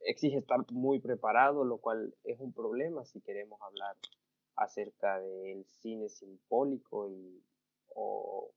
[0.00, 3.96] exige estar muy preparado, lo cual es un problema si queremos hablar
[4.56, 7.42] acerca del cine simbólico y,
[7.94, 8.52] o,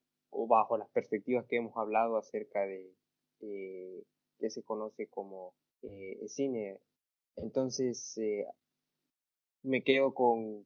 [0.48, 2.94] bajo las perspectivas que hemos hablado acerca de
[3.42, 4.04] eh,
[4.40, 6.80] que se conoce como eh, cine.
[7.36, 8.46] Entonces, eh,
[9.64, 10.66] me quedo con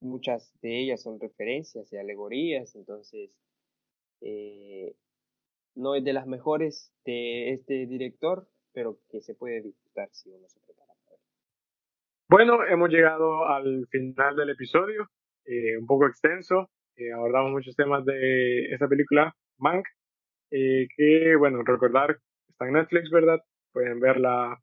[0.00, 3.30] muchas de ellas son referencias y alegorías, entonces
[4.20, 4.94] eh,
[5.74, 10.48] no es de las mejores de este director, pero que se puede disfrutar si uno
[10.48, 11.18] se prepara para
[12.28, 15.08] Bueno, hemos llegado al final del episodio,
[15.44, 16.70] eh, un poco extenso.
[16.96, 19.86] Eh, abordamos muchos temas de esta película, Mank,
[20.50, 22.18] eh, que, bueno, recordar,
[22.48, 23.38] está en Netflix, ¿verdad?
[23.72, 24.58] Pueden verla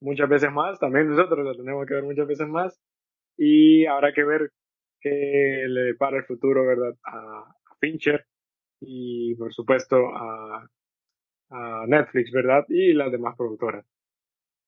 [0.00, 2.80] muchas veces más, también nosotros la tenemos que ver muchas veces más,
[3.36, 4.50] y habrá que ver
[5.00, 6.94] qué le depara el futuro, ¿verdad?
[7.04, 8.24] A Fincher,
[8.80, 10.66] y por supuesto a,
[11.86, 12.64] Netflix, ¿verdad?
[12.68, 13.86] Y las demás productoras.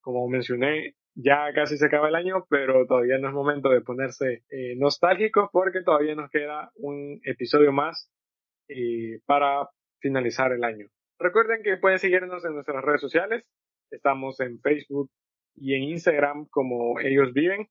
[0.01, 4.45] Como mencioné, ya casi se acaba el año, pero todavía no es momento de ponerse
[4.51, 8.09] eh, nostálgicos porque todavía nos queda un episodio más
[8.69, 9.69] eh, para
[9.99, 10.87] finalizar el año.
[11.19, 13.45] Recuerden que pueden seguirnos en nuestras redes sociales.
[13.91, 15.11] Estamos en Facebook
[15.57, 17.63] y en Instagram como ellos viven.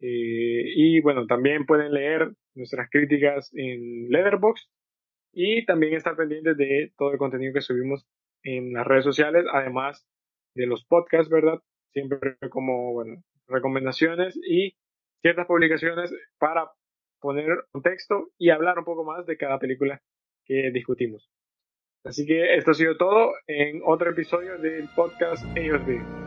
[0.00, 4.68] Eh, y bueno, también pueden leer nuestras críticas en Letterboxd
[5.38, 8.06] y también estar pendientes de todo el contenido que subimos
[8.42, 10.08] en las redes sociales, además
[10.54, 11.60] de los podcasts, ¿verdad?
[11.92, 14.74] Siempre como, bueno, recomendaciones y
[15.20, 16.70] ciertas publicaciones para
[17.20, 20.00] poner un texto y hablar un poco más de cada película
[20.46, 21.30] que discutimos.
[22.02, 26.25] Así que esto ha sido todo en otro episodio del podcast Ellos Viven.